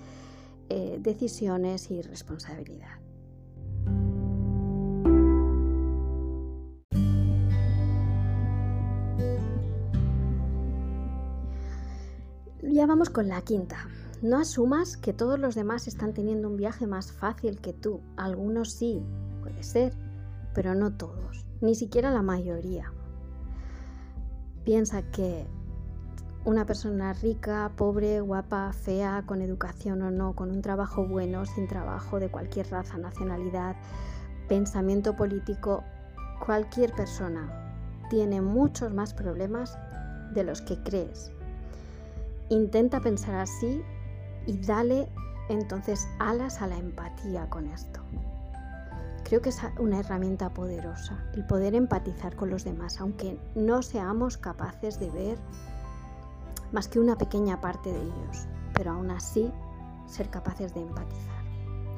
eh, 0.68 0.98
decisiones 1.00 1.90
y 1.90 2.03
responsabilidad. 2.03 3.00
Ya 12.62 12.87
vamos 12.87 13.09
con 13.09 13.29
la 13.29 13.40
quinta. 13.42 13.77
No 14.22 14.38
asumas 14.38 14.96
que 14.96 15.12
todos 15.12 15.38
los 15.38 15.55
demás 15.55 15.87
están 15.87 16.14
teniendo 16.14 16.48
un 16.48 16.57
viaje 16.57 16.87
más 16.87 17.12
fácil 17.12 17.61
que 17.61 17.72
tú. 17.72 18.00
Algunos 18.16 18.72
sí, 18.72 19.03
puede 19.42 19.62
ser, 19.62 19.94
pero 20.55 20.74
no 20.74 20.96
todos, 20.96 21.44
ni 21.61 21.74
siquiera 21.74 22.11
la 22.11 22.22
mayoría. 22.22 22.92
Piensa 24.64 25.03
que 25.03 25.46
una 26.44 26.66
persona 26.66 27.14
rica, 27.14 27.72
pobre, 27.74 28.20
guapa, 28.20 28.72
fea, 28.72 29.22
con 29.26 29.40
educación 29.40 30.02
o 30.02 30.11
no, 30.11 30.35
con 30.35 30.50
un 30.50 30.61
trabajo 30.61 31.07
bueno, 31.07 31.46
sin 31.46 31.66
trabajo, 31.66 32.20
de 32.20 32.28
cualquier 32.28 32.70
raza, 32.70 32.98
nacionalidad, 32.98 33.76
pensamiento 34.46 35.16
político, 35.16 35.83
cualquier 36.44 36.92
persona 36.92 37.48
tiene 38.11 38.42
muchos 38.42 38.92
más 38.92 39.14
problemas 39.14 39.78
de 40.35 40.44
los 40.44 40.61
que 40.61 40.76
crees. 40.83 41.33
Intenta 42.50 43.00
pensar 43.00 43.37
así 43.37 43.83
y 44.46 44.59
dale 44.59 45.09
entonces 45.48 46.07
alas 46.18 46.61
a 46.61 46.66
la 46.66 46.76
empatía 46.76 47.48
con 47.48 47.66
esto. 47.68 48.00
Creo 49.24 49.40
que 49.40 49.48
es 49.48 49.59
una 49.78 50.00
herramienta 50.00 50.50
poderosa, 50.50 51.24
el 51.33 51.46
poder 51.46 51.74
empatizar 51.74 52.37
con 52.37 52.50
los 52.50 52.64
demás, 52.64 53.00
aunque 53.00 53.38
no 53.54 53.80
seamos 53.80 54.37
capaces 54.37 55.00
de 55.00 55.09
ver 55.09 55.38
más 56.72 56.88
que 56.88 57.00
una 57.00 57.16
pequeña 57.16 57.61
parte 57.61 57.92
de 57.92 58.00
ellos, 58.00 58.46
pero 58.72 58.92
aún 58.92 59.11
así 59.11 59.53
ser 60.07 60.31
capaces 60.31 60.74
de 60.74 60.83
empatizar. 60.83 61.44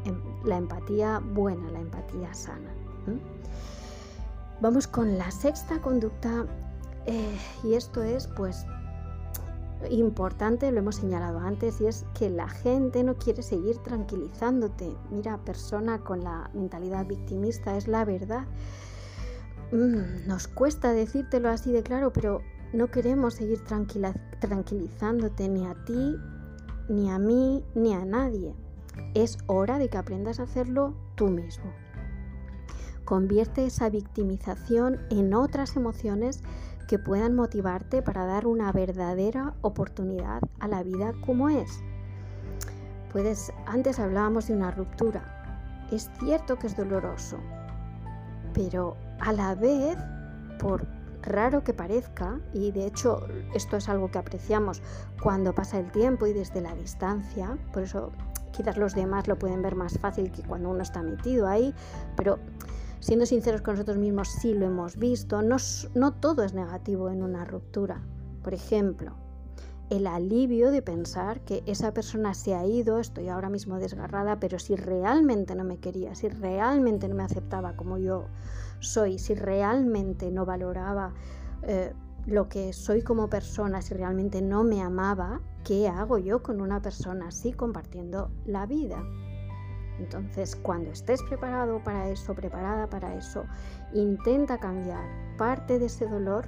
Em, 0.04 0.20
la 0.44 0.56
empatía 0.56 1.20
buena, 1.20 1.70
la 1.70 1.80
empatía 1.80 2.32
sana. 2.34 2.72
Vamos 4.60 4.86
con 4.86 5.18
la 5.18 5.30
sexta 5.30 5.80
conducta 5.80 6.46
eh, 7.06 7.38
y 7.62 7.74
esto 7.74 8.02
es 8.02 8.26
pues 8.26 8.66
importante, 9.90 10.70
lo 10.72 10.78
hemos 10.78 10.96
señalado 10.96 11.38
antes, 11.38 11.80
y 11.80 11.86
es 11.86 12.04
que 12.18 12.30
la 12.30 12.48
gente 12.48 13.04
no 13.04 13.16
quiere 13.16 13.42
seguir 13.42 13.78
tranquilizándote. 13.78 14.96
Mira, 15.10 15.38
persona 15.38 15.98
con 15.98 16.24
la 16.24 16.50
mentalidad 16.54 17.06
victimista, 17.06 17.76
es 17.76 17.86
la 17.86 18.04
verdad. 18.04 18.46
Mm, 19.72 20.26
nos 20.26 20.48
cuesta 20.48 20.92
decírtelo 20.92 21.48
así 21.50 21.72
de 21.72 21.82
claro, 21.82 22.12
pero 22.12 22.40
no 22.72 22.90
queremos 22.90 23.34
seguir 23.34 23.60
tranquilizándote 24.40 25.48
ni 25.48 25.66
a 25.66 25.74
ti, 25.84 26.16
ni 26.88 27.10
a 27.10 27.18
mí, 27.18 27.64
ni 27.74 27.94
a 27.94 28.04
nadie. 28.04 28.54
Es 29.14 29.38
hora 29.46 29.78
de 29.78 29.88
que 29.88 29.98
aprendas 29.98 30.40
a 30.40 30.44
hacerlo 30.44 30.94
tú 31.14 31.28
mismo. 31.28 31.72
Convierte 33.04 33.66
esa 33.66 33.88
victimización 33.88 34.98
en 35.10 35.32
otras 35.34 35.76
emociones 35.76 36.42
que 36.88 36.98
puedan 36.98 37.34
motivarte 37.34 38.02
para 38.02 38.24
dar 38.26 38.46
una 38.46 38.72
verdadera 38.72 39.54
oportunidad 39.62 40.40
a 40.60 40.68
la 40.68 40.82
vida 40.82 41.12
como 41.24 41.48
es. 41.48 41.80
Puedes, 43.12 43.52
antes 43.66 43.98
hablábamos 43.98 44.48
de 44.48 44.54
una 44.54 44.70
ruptura. 44.70 45.86
Es 45.90 46.10
cierto 46.18 46.56
que 46.56 46.66
es 46.66 46.76
doloroso, 46.76 47.38
pero 48.52 48.96
a 49.20 49.32
la 49.32 49.54
vez, 49.54 49.96
por 50.58 50.86
raro 51.26 51.62
que 51.62 51.74
parezca, 51.74 52.40
y 52.52 52.72
de 52.72 52.86
hecho 52.86 53.26
esto 53.54 53.76
es 53.76 53.88
algo 53.88 54.10
que 54.10 54.18
apreciamos 54.18 54.82
cuando 55.22 55.54
pasa 55.54 55.78
el 55.78 55.90
tiempo 55.90 56.26
y 56.26 56.32
desde 56.32 56.60
la 56.60 56.74
distancia, 56.74 57.58
por 57.72 57.82
eso 57.82 58.12
quizás 58.52 58.76
los 58.76 58.94
demás 58.94 59.28
lo 59.28 59.38
pueden 59.38 59.62
ver 59.62 59.74
más 59.74 59.98
fácil 59.98 60.32
que 60.32 60.42
cuando 60.42 60.70
uno 60.70 60.82
está 60.82 61.02
metido 61.02 61.46
ahí, 61.46 61.74
pero 62.16 62.38
siendo 63.00 63.26
sinceros 63.26 63.60
con 63.60 63.74
nosotros 63.74 63.98
mismos, 63.98 64.28
sí 64.28 64.54
lo 64.54 64.66
hemos 64.66 64.96
visto, 64.96 65.42
no, 65.42 65.56
no 65.94 66.14
todo 66.14 66.42
es 66.42 66.54
negativo 66.54 67.10
en 67.10 67.22
una 67.22 67.44
ruptura. 67.44 68.00
Por 68.42 68.54
ejemplo, 68.54 69.12
el 69.90 70.06
alivio 70.06 70.70
de 70.70 70.82
pensar 70.82 71.40
que 71.40 71.62
esa 71.66 71.92
persona 71.92 72.34
se 72.34 72.54
ha 72.54 72.66
ido, 72.66 72.98
estoy 72.98 73.28
ahora 73.28 73.50
mismo 73.50 73.78
desgarrada, 73.78 74.40
pero 74.40 74.58
si 74.58 74.74
realmente 74.74 75.54
no 75.54 75.62
me 75.62 75.78
quería, 75.78 76.14
si 76.14 76.28
realmente 76.28 77.08
no 77.08 77.14
me 77.14 77.22
aceptaba 77.22 77.76
como 77.76 77.98
yo 77.98 78.26
soy, 78.80 79.18
si 79.18 79.34
realmente 79.34 80.30
no 80.30 80.44
valoraba 80.44 81.14
eh, 81.62 81.92
lo 82.26 82.48
que 82.48 82.72
soy 82.72 83.02
como 83.02 83.28
persona, 83.28 83.82
si 83.82 83.94
realmente 83.94 84.42
no 84.42 84.64
me 84.64 84.82
amaba, 84.82 85.40
¿qué 85.64 85.88
hago 85.88 86.18
yo 86.18 86.42
con 86.42 86.60
una 86.60 86.82
persona 86.82 87.28
así 87.28 87.52
compartiendo 87.52 88.30
la 88.44 88.66
vida? 88.66 89.02
Entonces, 89.98 90.56
cuando 90.56 90.90
estés 90.90 91.22
preparado 91.22 91.82
para 91.82 92.08
eso, 92.10 92.34
preparada 92.34 92.88
para 92.88 93.14
eso, 93.14 93.44
intenta 93.94 94.58
cambiar 94.58 95.04
parte 95.38 95.78
de 95.78 95.86
ese 95.86 96.06
dolor, 96.06 96.46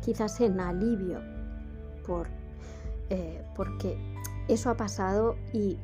quizás 0.00 0.40
en 0.40 0.60
alivio, 0.60 1.20
por, 2.06 2.28
eh, 3.10 3.44
porque 3.56 3.96
eso 4.48 4.70
ha 4.70 4.76
pasado 4.76 5.36
y 5.52 5.78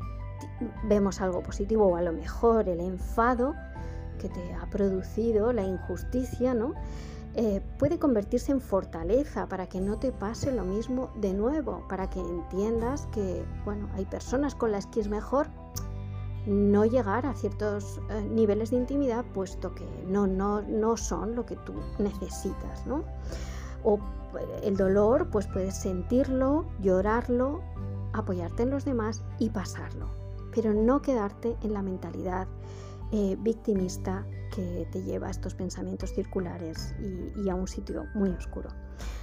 vemos 0.84 1.20
algo 1.20 1.42
positivo 1.42 1.86
o 1.86 1.96
a 1.96 2.02
lo 2.02 2.12
mejor 2.12 2.68
el 2.68 2.80
enfado 2.80 3.54
que 4.18 4.28
te 4.28 4.54
ha 4.54 4.68
producido 4.70 5.52
la 5.52 5.64
injusticia, 5.64 6.54
¿no? 6.54 6.74
Eh, 7.34 7.60
puede 7.78 7.98
convertirse 7.98 8.52
en 8.52 8.60
fortaleza 8.60 9.46
para 9.48 9.68
que 9.68 9.80
no 9.80 9.98
te 9.98 10.12
pase 10.12 10.50
lo 10.50 10.64
mismo 10.64 11.10
de 11.20 11.32
nuevo, 11.32 11.86
para 11.88 12.10
que 12.10 12.20
entiendas 12.20 13.06
que, 13.12 13.44
bueno, 13.64 13.88
hay 13.94 14.06
personas 14.06 14.54
con 14.54 14.72
las 14.72 14.86
que 14.86 15.00
es 15.00 15.08
mejor 15.08 15.46
no 16.46 16.84
llegar 16.86 17.26
a 17.26 17.34
ciertos 17.34 18.00
eh, 18.08 18.22
niveles 18.22 18.70
de 18.70 18.78
intimidad 18.78 19.24
puesto 19.34 19.74
que 19.74 19.86
no, 20.06 20.26
no, 20.26 20.62
no 20.62 20.96
son 20.96 21.36
lo 21.36 21.44
que 21.44 21.56
tú 21.56 21.74
necesitas, 21.98 22.86
¿no? 22.86 23.04
O 23.84 23.98
eh, 24.38 24.60
el 24.64 24.76
dolor, 24.76 25.28
pues 25.30 25.46
puedes 25.46 25.76
sentirlo, 25.76 26.64
llorarlo, 26.80 27.60
apoyarte 28.14 28.62
en 28.62 28.70
los 28.70 28.84
demás 28.84 29.22
y 29.38 29.50
pasarlo, 29.50 30.06
pero 30.54 30.72
no 30.72 31.02
quedarte 31.02 31.56
en 31.62 31.74
la 31.74 31.82
mentalidad 31.82 32.48
eh, 33.10 33.36
victimista 33.40 34.26
que 34.54 34.86
te 34.90 35.02
lleva 35.02 35.28
a 35.28 35.30
estos 35.30 35.54
pensamientos 35.54 36.12
circulares 36.12 36.94
y, 37.00 37.48
a 37.48 37.54
un 37.54 37.68
sitio 37.68 38.04
muy 38.14 38.30
oscuro. 38.30 38.70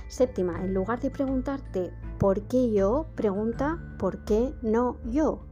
Séptima, 0.07 0.63
en 0.63 0.73
lugar 0.73 0.99
de 0.99 1.11
preguntarte 1.11 1.91
¿por 2.17 2.41
qué 2.47 2.71
yo? 2.71 3.05
Pregunta 3.15 3.79
¿por 3.99 4.23
qué 4.25 4.53
no 4.61 4.97
yo? 5.05 5.45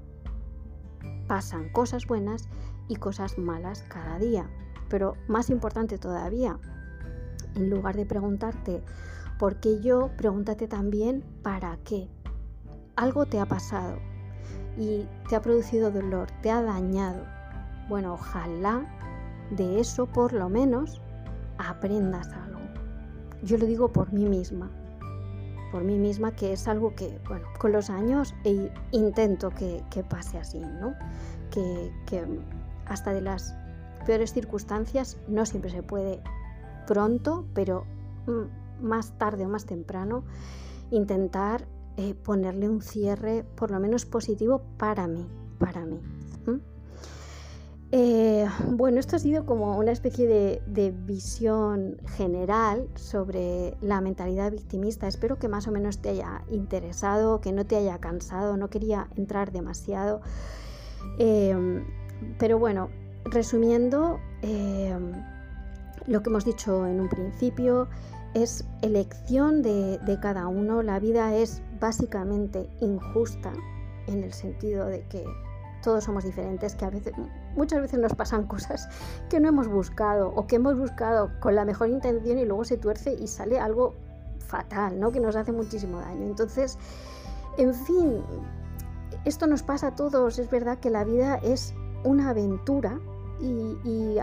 Pasan 1.28 1.70
cosas 1.70 2.08
buenas 2.08 2.50
y 2.88 2.96
cosas 2.96 3.38
malas 3.38 3.84
cada 3.84 4.18
día. 4.20 4.50
Pero 4.90 5.16
más 5.28 5.50
importante 5.50 5.98
todavía, 5.98 6.60
en 7.56 7.70
lugar 7.70 7.96
de 7.96 8.06
preguntarte 8.06 8.84
¿por 9.38 9.60
qué 9.60 9.80
yo? 9.82 10.12
Pregúntate 10.18 10.68
también 10.68 11.24
¿para 11.42 11.78
qué? 11.84 12.10
Algo 12.96 13.26
te 13.26 13.40
ha 13.40 13.46
pasado 13.46 13.98
y 14.78 15.08
te 15.30 15.36
ha 15.36 15.42
producido 15.42 15.92
dolor, 15.92 16.30
te 16.42 16.52
ha 16.52 16.62
dañado. 16.62 17.33
Bueno, 17.94 18.16
ojalá 18.16 18.88
de 19.52 19.80
eso 19.80 20.08
por 20.08 20.34
lo 20.34 20.50
menos 20.50 21.00
aprendas 21.60 22.28
algo. 22.30 22.60
Yo 23.44 23.60
lo 23.60 23.68
digo 23.68 23.94
por 23.94 24.12
mí 24.12 24.26
misma, 24.26 24.72
por 25.72 25.84
mí 25.84 26.00
misma 26.00 26.32
que 26.32 26.54
es 26.54 26.68
algo 26.68 26.96
que, 26.96 27.20
bueno, 27.28 27.46
con 27.60 27.72
los 27.72 27.92
años 27.92 28.34
e 28.46 28.72
intento 28.94 29.52
que, 29.52 29.84
pase 30.10 30.40
así, 30.40 30.58
¿no? 30.58 30.96
Que, 31.52 31.92
que 32.08 32.26
hasta 32.88 33.14
de 33.14 33.22
las 33.22 33.54
peores 34.08 34.34
circunstancias 34.34 35.20
no 35.28 35.46
siempre 35.46 35.70
se 35.70 35.84
puede 35.84 36.20
pronto, 36.88 37.46
pero 37.54 37.86
mm, 38.26 38.88
más 38.88 39.20
tarde 39.20 39.46
o 39.46 39.50
más 39.50 39.68
temprano 39.68 40.24
intentar 40.90 41.68
eh, 41.98 42.16
ponerle 42.16 42.70
un 42.70 42.82
cierre 42.82 43.46
por 43.56 43.70
lo 43.70 43.80
menos 43.80 44.08
positivo 44.08 44.64
para 44.80 45.06
mí, 45.08 45.28
para 45.60 45.86
mí. 45.86 46.02
Eh, 47.96 48.50
bueno, 48.72 49.00
esto 49.00 49.18
ha 49.18 49.20
sido 49.20 49.46
como 49.46 49.78
una 49.78 49.92
especie 49.92 50.28
de, 50.66 50.92
visión 51.06 51.98
general 52.18 52.88
sobre 52.96 53.78
la 53.82 54.02
mentalidad 54.02 54.52
victimista. 54.52 55.08
Espero 55.08 55.38
que 55.38 55.48
más 55.48 55.68
o 55.68 55.72
menos 55.72 56.00
te 56.00 56.10
haya 56.10 56.42
interesado, 56.50 57.40
que 57.40 57.52
no 57.52 57.68
te 57.68 57.76
haya 57.76 58.00
cansado, 58.00 58.58
no 58.58 58.72
quería 58.72 59.10
entrar 59.16 59.52
demasiado. 59.52 60.22
Eh, 61.20 61.84
pero 62.40 62.58
bueno, 62.58 62.90
resumiendo, 63.26 64.20
eh, 64.42 64.98
lo 66.08 66.24
que 66.24 66.30
hemos 66.32 66.46
dicho 66.46 66.88
en 66.88 67.00
un 67.00 67.10
principio 67.10 67.90
es 68.34 68.66
elección 68.82 69.62
de 69.62 70.18
cada 70.20 70.48
uno. 70.48 70.82
La 70.82 71.00
vida 71.00 71.36
es 71.36 71.62
básicamente 71.80 72.68
injusta 72.82 73.54
en 74.08 74.24
el 74.24 74.34
sentido 74.34 74.88
de 74.88 75.04
que 75.10 75.24
todos 75.84 76.06
somos 76.06 76.24
diferentes, 76.24 76.74
que 76.76 76.86
a 76.86 76.90
veces, 76.90 77.14
muchas 77.56 77.82
veces 77.82 78.00
nos 78.00 78.14
pasan 78.14 78.46
cosas 78.48 78.90
que 79.30 79.40
no 79.40 79.50
hemos 79.50 79.68
buscado 79.68 80.30
o 80.30 80.48
que 80.48 80.58
hemos 80.58 80.78
buscado 80.78 81.32
con 81.40 81.56
la 81.56 81.66
mejor 81.66 81.90
intención 81.90 82.38
y 82.38 82.46
luego 82.46 82.64
se 82.64 82.78
tuerce 82.78 83.14
y 83.14 83.28
sale 83.28 83.60
algo 83.60 83.96
fatal, 84.40 85.00
¿no? 85.00 85.12
Que 85.12 85.20
nos 85.20 85.36
hace 85.36 85.52
muchísimo 85.52 86.00
daño. 86.00 86.26
Entonces, 86.26 86.78
en 87.58 87.74
fin, 87.74 88.22
esto 89.26 89.48
nos 89.48 89.64
pasa 89.64 89.88
a 89.88 89.96
todos. 89.96 90.40
Es 90.40 90.50
verdad 90.50 90.80
que 90.80 90.90
la 90.90 91.04
vida 91.04 91.38
es 91.38 91.74
una 92.04 92.30
aventura 92.30 93.00
y, 93.40 94.18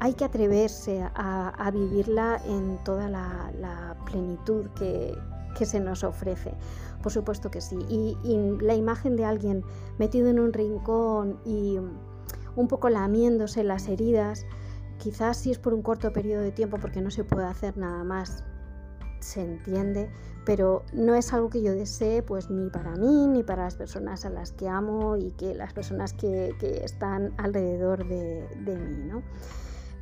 hay 0.00 0.14
que 0.14 0.24
atreverse 0.24 1.02
a, 1.14 1.70
vivirla 1.72 2.40
en 2.46 2.78
toda 2.84 3.08
la, 3.08 3.96
plenitud 4.04 4.66
que, 4.78 5.18
que 5.56 5.66
se 5.66 5.80
nos 5.80 6.04
ofrece. 6.04 6.54
Por 7.02 7.12
supuesto 7.12 7.50
que 7.50 7.60
sí. 7.60 7.76
Y, 7.88 8.16
la 8.60 8.74
imagen 8.74 9.16
de 9.16 9.24
alguien 9.24 9.64
metido 9.98 10.28
en 10.28 10.38
un 10.38 10.52
rincón 10.52 11.38
y 11.44 11.78
un 12.58 12.66
poco 12.68 12.88
lamiéndose 12.88 13.62
las 13.62 13.88
heridas, 13.88 14.44
quizás 14.98 15.36
si 15.36 15.50
es 15.52 15.58
por 15.58 15.74
un 15.74 15.82
corto 15.82 16.12
periodo 16.12 16.42
de 16.42 16.50
tiempo 16.50 16.78
porque 16.80 17.00
no 17.00 17.10
se 17.10 17.22
puede 17.22 17.46
hacer 17.46 17.76
nada 17.76 18.02
más, 18.02 18.44
se 19.20 19.42
entiende, 19.42 20.10
pero 20.44 20.82
no 20.92 21.14
es 21.14 21.32
algo 21.32 21.50
que 21.50 21.62
yo 21.62 21.72
desee 21.72 22.22
pues 22.22 22.50
ni 22.50 22.68
para 22.70 22.96
mí 22.96 23.26
ni 23.28 23.42
para 23.44 23.64
las 23.64 23.76
personas 23.76 24.24
a 24.24 24.30
las 24.30 24.52
que 24.52 24.68
amo 24.68 25.16
y 25.16 25.30
que 25.32 25.54
las 25.54 25.72
personas 25.72 26.12
que, 26.12 26.54
están 26.82 27.32
alrededor 27.36 28.06
de, 28.08 28.48
mí. 28.66 29.04
¿no? 29.04 29.22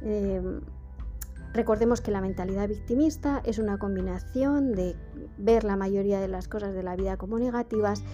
Eh, 0.02 0.60
Recordemos 1.56 2.02
que 2.02 2.10
la 2.10 2.20
mentalidad 2.20 2.68
victimista 2.68 3.40
es 3.46 3.58
una 3.58 3.78
combinación 3.78 4.72
de 4.72 4.94
ver 5.38 5.64
la 5.64 5.74
mayoría 5.74 6.20
de 6.20 6.28
las 6.28 6.48
cosas 6.48 6.74
de 6.74 6.82
la 6.82 6.96
vida 6.96 7.16
como 7.16 7.38
negativas, 7.38 8.04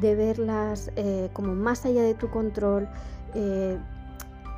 de 0.00 0.14
verlas 0.14 0.92
eh, 0.94 1.28
como 1.32 1.56
más 1.56 1.84
allá 1.84 2.02
de 2.02 2.14
tu 2.14 2.30
control 2.30 2.88
eh, 3.34 3.78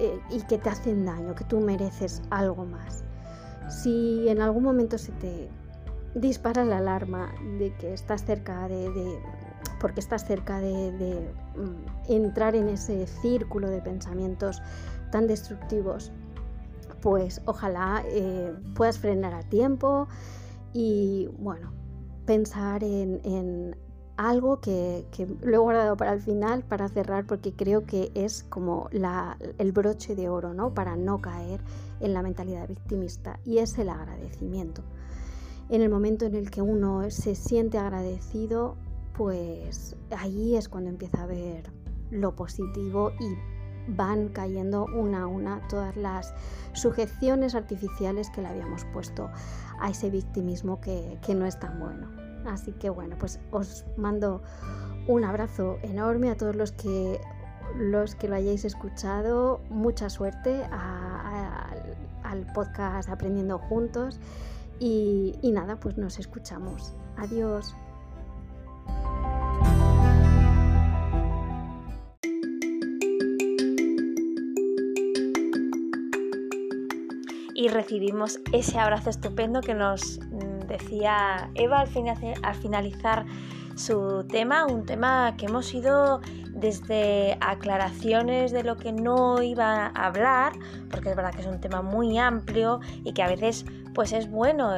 eh, 0.01 0.21
y 0.31 0.43
que 0.43 0.59
te 0.59 0.71
hacen 0.71 1.05
daño, 1.05 1.35
que 1.35 1.45
tú 1.45 1.61
mereces 1.61 2.23
algo 2.31 2.65
más. 2.65 3.05
Si 3.69 4.29
en 4.29 4.41
algún 4.43 4.63
momento 4.63 4.99
se 4.99 5.13
te 5.13 5.49
dispara 6.15 6.65
la 6.65 6.79
alarma 6.79 7.33
de 7.59 7.75
que 7.75 7.93
estás 7.93 8.25
cerca 8.25 8.69
de, 8.69 9.19
porque 9.81 10.01
estás 10.01 10.25
cerca 10.27 10.61
de, 10.61 11.33
mm, 11.57 12.13
entrar 12.13 12.55
en 12.55 12.69
ese 12.69 13.07
círculo 13.07 13.69
de 13.69 13.81
pensamientos 13.81 14.63
tan 15.11 15.27
destructivos 15.27 16.13
pues 17.05 17.43
ojalá 17.45 18.03
eh, 18.07 18.55
puedas 18.75 18.99
frenar 18.99 19.35
a 19.35 19.43
tiempo 19.43 20.09
y 20.73 21.29
bueno, 21.39 21.71
pensar 22.25 22.83
en, 22.83 23.77
algo 24.17 24.61
que, 24.61 25.07
lo 25.43 25.55
he 25.55 25.59
guardado 25.59 25.97
para 25.97 26.13
el 26.13 26.21
final, 26.21 26.63
para 26.63 26.89
cerrar, 26.89 27.27
porque 27.27 27.53
creo 27.53 27.85
que 27.85 28.13
es 28.15 28.45
como 28.45 28.89
el 28.91 29.73
broche 29.73 30.15
de 30.15 30.29
oro, 30.29 30.55
¿no? 30.55 30.75
Para 30.75 30.97
no 30.97 31.21
caer 31.21 31.61
en 32.01 32.15
la 32.15 32.23
mentalidad 32.23 32.69
victimista 32.69 33.41
y 33.45 33.59
es 33.59 33.77
el 33.79 33.89
agradecimiento. 33.89 34.83
En 35.69 35.83
el 35.83 35.89
momento 35.89 36.27
en 36.27 36.35
el 36.35 36.51
que 36.51 36.63
uno 36.63 37.11
se 37.11 37.35
siente 37.35 37.79
agradecido, 37.79 38.77
pues 39.17 39.97
ahí 40.17 40.57
es 40.57 40.69
cuando 40.69 40.91
empieza 40.91 41.23
a 41.23 41.27
ver 41.27 41.71
lo 42.11 42.37
positivo 42.37 43.13
y 43.19 43.35
van 43.89 44.29
cayendo 44.29 44.87
una 44.87 45.23
a 45.23 45.27
una 45.27 45.67
todas 45.69 45.97
las 45.97 46.35
sujeciones 46.73 47.55
artificiales 47.55 48.31
que 48.31 48.43
le 48.43 48.49
habíamos 48.49 48.85
puesto 48.87 49.31
a 49.81 49.91
ese 49.91 50.11
victimismo 50.11 50.81
que, 50.81 51.19
no 51.35 51.47
es 51.47 51.59
tan 51.59 51.79
bueno. 51.79 52.24
Así 52.47 52.73
que 52.73 52.91
bueno, 52.91 53.17
pues 53.19 53.41
os 53.51 53.85
mando 53.97 54.43
un 55.07 55.25
abrazo 55.25 55.79
enorme 55.83 56.31
a 56.31 56.37
todos 56.37 56.57
los 56.57 56.73
que 56.73 57.21
los 57.77 58.15
que 58.15 58.29
lo 58.29 58.37
hayáis 58.37 58.65
escuchado. 58.65 59.61
Mucha 59.71 60.11
suerte 60.11 60.63
al 62.23 62.47
podcast 62.55 63.09
Aprendiendo 63.09 63.59
Juntos. 63.59 64.21
y 64.81 65.51
nada, 65.53 65.77
pues 65.77 65.97
nos 65.97 66.19
escuchamos. 66.19 66.93
Adiós. 67.17 67.75
y 77.65 77.69
recibimos 77.69 78.41
ese 78.53 78.79
abrazo 78.79 79.09
estupendo 79.09 79.63
que 79.63 79.75
nos 79.75 80.21
decía 80.79 81.51
Eva 81.55 81.81
al, 81.81 81.89
finalizar 81.89 83.25
su 83.77 84.25
tema, 84.29 84.67
un 84.67 84.87
tema 84.87 85.35
que 85.37 85.47
hemos 85.47 85.73
ido 85.75 86.21
desde 86.51 87.37
aclaraciones 87.41 88.53
de 88.53 88.63
lo 88.63 88.77
que 88.77 88.93
no 88.93 89.43
iba 89.43 89.87
a 89.87 90.07
hablar, 90.07 90.53
porque 90.91 91.11
es 91.11 91.17
verdad 91.17 91.35
que 91.35 91.41
es 91.41 91.47
un 91.47 91.61
tema 91.61 91.83
muy 91.83 92.17
amplio 92.19 92.81
y 93.05 93.13
que 93.13 93.23
a 93.23 93.29
veces 93.29 93.65
pues 93.93 94.13
es 94.13 94.31
bueno 94.31 94.71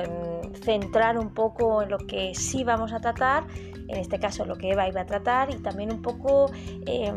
centrar 0.63 1.19
un 1.19 1.33
poco 1.33 1.83
en 1.83 1.91
lo 1.91 1.99
que 1.99 2.35
sí 2.35 2.65
vamos 2.65 2.93
a 2.93 3.01
tratar, 3.01 3.47
en 3.89 3.97
este 3.97 4.19
caso 4.19 4.45
lo 4.45 4.57
que 4.57 4.71
Eva 4.73 4.89
iba 4.89 5.03
a 5.03 5.07
tratar 5.07 5.51
y 5.51 5.59
también 5.59 5.93
un 5.93 6.03
poco 6.03 6.51
em, 6.87 7.17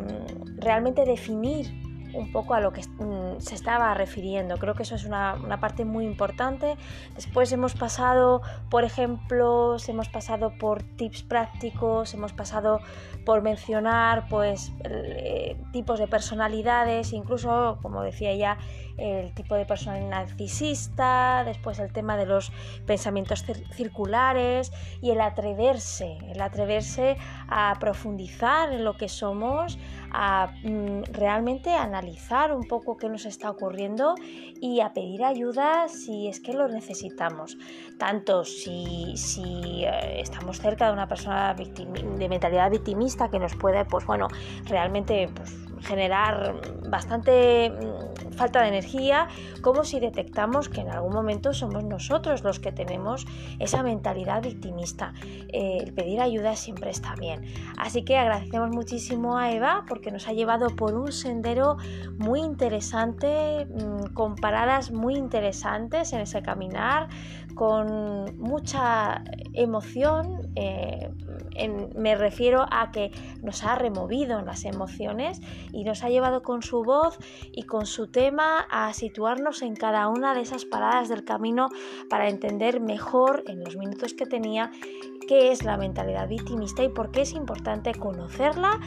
realmente 0.57 1.05
definir 1.05 1.88
un 2.13 2.31
poco 2.31 2.53
a 2.53 2.59
lo 2.59 2.71
que 2.71 2.81
mm, 2.81 3.39
se 3.39 3.55
estaba 3.55 3.93
refiriendo. 3.93 4.57
Creo 4.57 4.73
que 4.73 4.83
eso 4.83 4.95
es 4.95 5.05
una, 5.05 5.37
parte 5.59 5.85
muy 5.85 6.05
importante. 6.05 6.75
Después 7.15 7.51
hemos 7.51 7.73
pasado, 7.73 8.41
por 8.69 8.83
ejemplo, 8.83 9.77
hemos 9.87 10.09
pasado 10.09 10.53
por 10.57 10.83
tips 10.83 11.23
prácticos, 11.23 12.13
hemos 12.13 12.33
pasado 12.33 12.79
por 13.25 13.41
mencionar 13.41 14.27
pues 14.29 14.71
eh, 14.83 15.57
tipos 15.71 15.99
de 15.99 16.07
personalidades, 16.07 17.13
incluso, 17.13 17.77
como 17.81 18.01
decía 18.01 18.33
ya, 18.35 18.57
el 18.97 19.33
tipo 19.33 19.55
de 19.55 19.65
personalidad 19.65 20.09
narcisista, 20.09 21.43
después 21.45 21.79
el 21.79 21.91
tema 21.91 22.17
de 22.17 22.25
los 22.25 22.51
pensamientos 22.85 23.45
circulares 23.73 24.71
y 25.01 25.11
el 25.11 25.21
atreverse, 25.21 26.17
el 26.27 26.41
atreverse 26.41 27.17
a 27.47 27.75
profundizar 27.79 28.73
en 28.73 28.83
lo 28.83 28.97
que 28.97 29.07
somos, 29.07 29.77
a 30.11 30.53
mm, 30.63 31.03
realmente 31.11 31.73
analizar 31.73 32.53
un 32.53 32.67
poco 32.67 32.97
qué 32.97 33.09
nos 33.09 33.25
está 33.25 33.49
ocurriendo 33.49 34.15
y 34.61 34.81
a 34.81 34.93
pedir 34.93 35.23
ayuda 35.23 35.87
si 35.87 36.27
es 36.27 36.39
que 36.39 36.53
lo 36.53 36.67
necesitamos. 36.67 37.57
Tanto 37.97 38.43
si, 38.43 39.15
si 39.15 39.83
eh, 39.85 40.21
estamos 40.21 40.59
cerca 40.59 40.87
de 40.87 40.93
una 40.93 41.07
persona 41.07 41.53
de 41.53 42.29
mentalidad 42.29 42.71
victimista 42.71 43.29
que 43.29 43.39
nos 43.39 43.55
puede, 43.55 43.85
pues 43.85 44.05
bueno, 44.05 44.27
realmente 44.65 45.29
pues, 45.33 45.68
generar 45.81 46.55
bastante 46.89 47.69
mm, 47.69 48.33
falta 48.33 48.61
de 48.61 48.69
energía, 48.69 49.27
como 49.61 49.83
si 49.83 49.99
detectamos 49.99 50.69
que 50.69 50.81
en 50.81 50.89
algún 50.89 51.13
momento 51.13 51.53
somos 51.53 51.83
nosotros 51.83 52.43
los 52.43 52.59
que 52.59 52.71
tenemos 52.71 53.25
esa 53.59 53.83
mentalidad 53.83 54.41
victimista. 54.41 55.13
Eh, 55.23 55.79
el 55.81 55.93
pedir 55.93 56.21
ayuda 56.21 56.55
siempre 56.55 56.89
está 56.89 57.15
bien. 57.15 57.45
Así 57.77 58.03
que 58.03 58.17
agradecemos 58.17 58.69
muchísimo 58.69 59.37
a 59.37 59.51
Eva 59.51 59.85
porque 59.87 60.11
nos 60.11 60.27
ha 60.27 60.33
llevado 60.33 60.75
por 60.75 60.95
un 60.95 61.11
sendero 61.11 61.77
muy 62.17 62.41
interesante, 62.41 63.65
mm, 63.65 64.13
con 64.13 64.35
paradas 64.35 64.91
muy 64.91 65.15
interesantes 65.15 66.13
en 66.13 66.21
ese 66.21 66.41
caminar, 66.41 67.09
con 67.59 68.37
mucha 68.37 69.21
emoción. 69.53 70.49
Eh, 70.55 71.09
me 71.93 72.15
refiero 72.15 72.65
a 72.71 72.89
que 72.91 73.11
nos 73.43 73.65
ha 73.65 73.75
removido 73.75 74.41
las 74.43 74.63
emociones 74.63 75.41
y 75.73 75.83
nos 75.83 76.05
ha 76.05 76.09
llevado 76.09 76.41
con 76.41 76.61
su 76.61 76.83
voz 76.83 77.17
y 77.51 77.63
con 77.63 77.85
su 77.85 78.07
tema 78.07 78.65
a 78.71 78.93
situarnos 78.93 79.61
en 79.61 79.75
cada 79.75 80.07
una 80.07 80.33
de 80.33 80.39
esas 80.39 80.63
paradas 80.63 81.09
del 81.09 81.25
camino 81.25 81.67
para 82.09 82.29
entender 82.29 82.79
mejor 82.79 83.43
en 83.47 83.61
los 83.61 83.75
minutos 83.75 84.13
que 84.13 84.25
tenía 84.25 84.71
qué 85.27 85.51
es 85.51 85.65
la 85.65 85.75
mentalidad 85.75 86.29
victimista 86.29 86.81
y 86.81 86.89
por 86.89 87.11
qué 87.11 87.21
es 87.21 87.33
importante 87.33 87.93
conocerla 87.93 88.79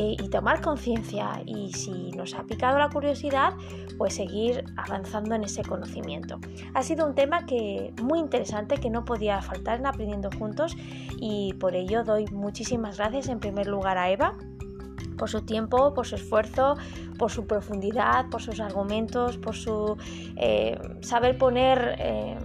eh, 0.00 0.14
y 0.16 0.28
tomar 0.28 0.60
conciencia 0.60 1.42
y 1.44 1.72
si 1.72 2.12
nos 2.12 2.32
ha 2.34 2.44
picado 2.44 2.78
la 2.78 2.88
curiosidad, 2.88 3.54
pues 3.96 4.14
seguir 4.14 4.64
avanzando 4.76 5.34
en 5.34 5.42
ese 5.42 5.64
conocimiento. 5.64 6.38
Ha 6.72 6.84
sido 6.84 7.04
un 7.04 7.16
tema 7.16 7.46
que 7.46 7.92
muy 8.00 8.20
interesante 8.20 8.76
que 8.76 8.90
no 8.90 9.04
podía 9.04 9.42
faltar 9.42 9.80
en 9.80 9.86
aprendiendo 9.86 10.30
juntos 10.38 10.76
y 11.16 11.52
por 11.54 11.74
ello 11.74 12.04
doy 12.04 12.26
muchísimas 12.26 12.98
gracias 12.98 13.26
en 13.26 13.40
primer 13.40 13.66
lugar 13.66 13.98
a 13.98 14.08
Eva 14.08 14.36
por 15.16 15.28
su 15.28 15.42
tiempo, 15.42 15.92
por 15.94 16.06
su 16.06 16.14
esfuerzo, 16.14 16.76
por 17.18 17.32
su 17.32 17.48
profundidad, 17.48 18.30
por 18.30 18.40
sus 18.40 18.60
argumentos, 18.60 19.36
por 19.36 19.56
su 19.56 19.96
eh, 20.36 20.78
saber 21.00 21.38
poner 21.38 21.96
eh, 21.98 22.38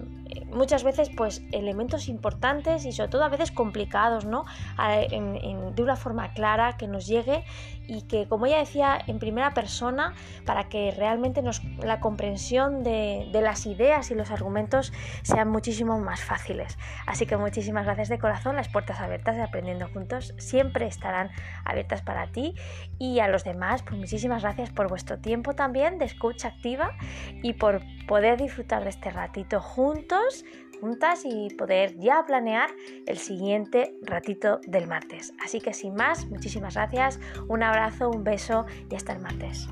muchas 0.54 0.84
veces 0.84 1.10
pues 1.16 1.44
elementos 1.52 2.08
importantes 2.08 2.86
y 2.86 2.92
sobre 2.92 3.10
todo 3.10 3.24
a 3.24 3.30
veces 3.30 3.52
complicados, 3.52 4.26
¿no? 4.26 4.46
de 4.78 5.84
una 5.84 5.96
forma 5.96 6.34
clara 6.34 6.78
que 6.78 6.88
nos 6.88 7.08
llegue 7.08 7.44
y 7.88 8.04
que 8.04 8.28
como 8.28 8.46
ella 8.46 8.60
decía 8.60 8.98
en 9.08 9.20
primera 9.20 9.54
persona 9.54 10.14
para 10.46 10.70
que 10.70 10.92
realmente 10.92 11.42
nos, 11.42 11.64
la 11.84 12.00
comprensión 12.00 12.84
de, 12.84 13.30
de 13.32 13.42
las 13.42 13.66
ideas 13.66 14.10
y 14.12 14.16
los 14.16 14.32
argumentos 14.32 14.94
sean 15.22 15.50
muchísimo 15.50 16.00
más 16.00 16.22
fáciles. 16.22 16.78
Así 17.06 17.26
que 17.26 17.38
muchísimas 17.38 17.86
gracias 17.86 18.10
de 18.10 18.20
corazón, 18.20 18.56
las 18.56 18.70
puertas 18.70 19.00
abiertas 19.00 19.36
de 19.36 19.44
Aprendiendo 19.44 19.88
Juntos 19.90 20.34
siempre 20.38 20.88
estarán 20.88 21.32
abiertas 21.66 22.02
para 22.02 22.28
ti 22.28 22.56
y 23.00 23.20
a 23.20 23.28
los 23.28 23.44
demás 23.44 23.84
pues 23.84 23.98
muchísimas 23.98 24.44
gracias 24.44 24.70
por 24.72 24.88
vuestro 24.88 25.20
tiempo 25.20 25.54
también 25.54 25.98
de 25.98 26.06
escucha 26.06 26.50
activa 26.50 26.92
y 27.42 27.54
por 27.54 27.82
poder 28.08 28.38
disfrutar 28.38 28.84
de 28.84 28.90
este 28.90 29.10
ratito 29.10 29.62
juntos 29.62 30.43
y 31.26 31.50
poder 31.56 31.98
ya 31.98 32.26
planear 32.26 32.70
el 33.06 33.18
siguiente 33.18 33.96
ratito 34.02 34.60
del 34.68 34.88
martes. 34.88 35.34
Así 35.44 35.62
que 35.62 35.74
sin 35.74 35.96
más, 35.96 36.26
muchísimas 36.28 36.76
gracias, 36.76 37.20
un 37.48 37.64
abrazo, 37.64 38.10
un 38.10 38.24
beso 38.24 38.66
y 38.90 38.96
hasta 38.96 39.14
el 39.14 39.20
martes. 39.20 39.68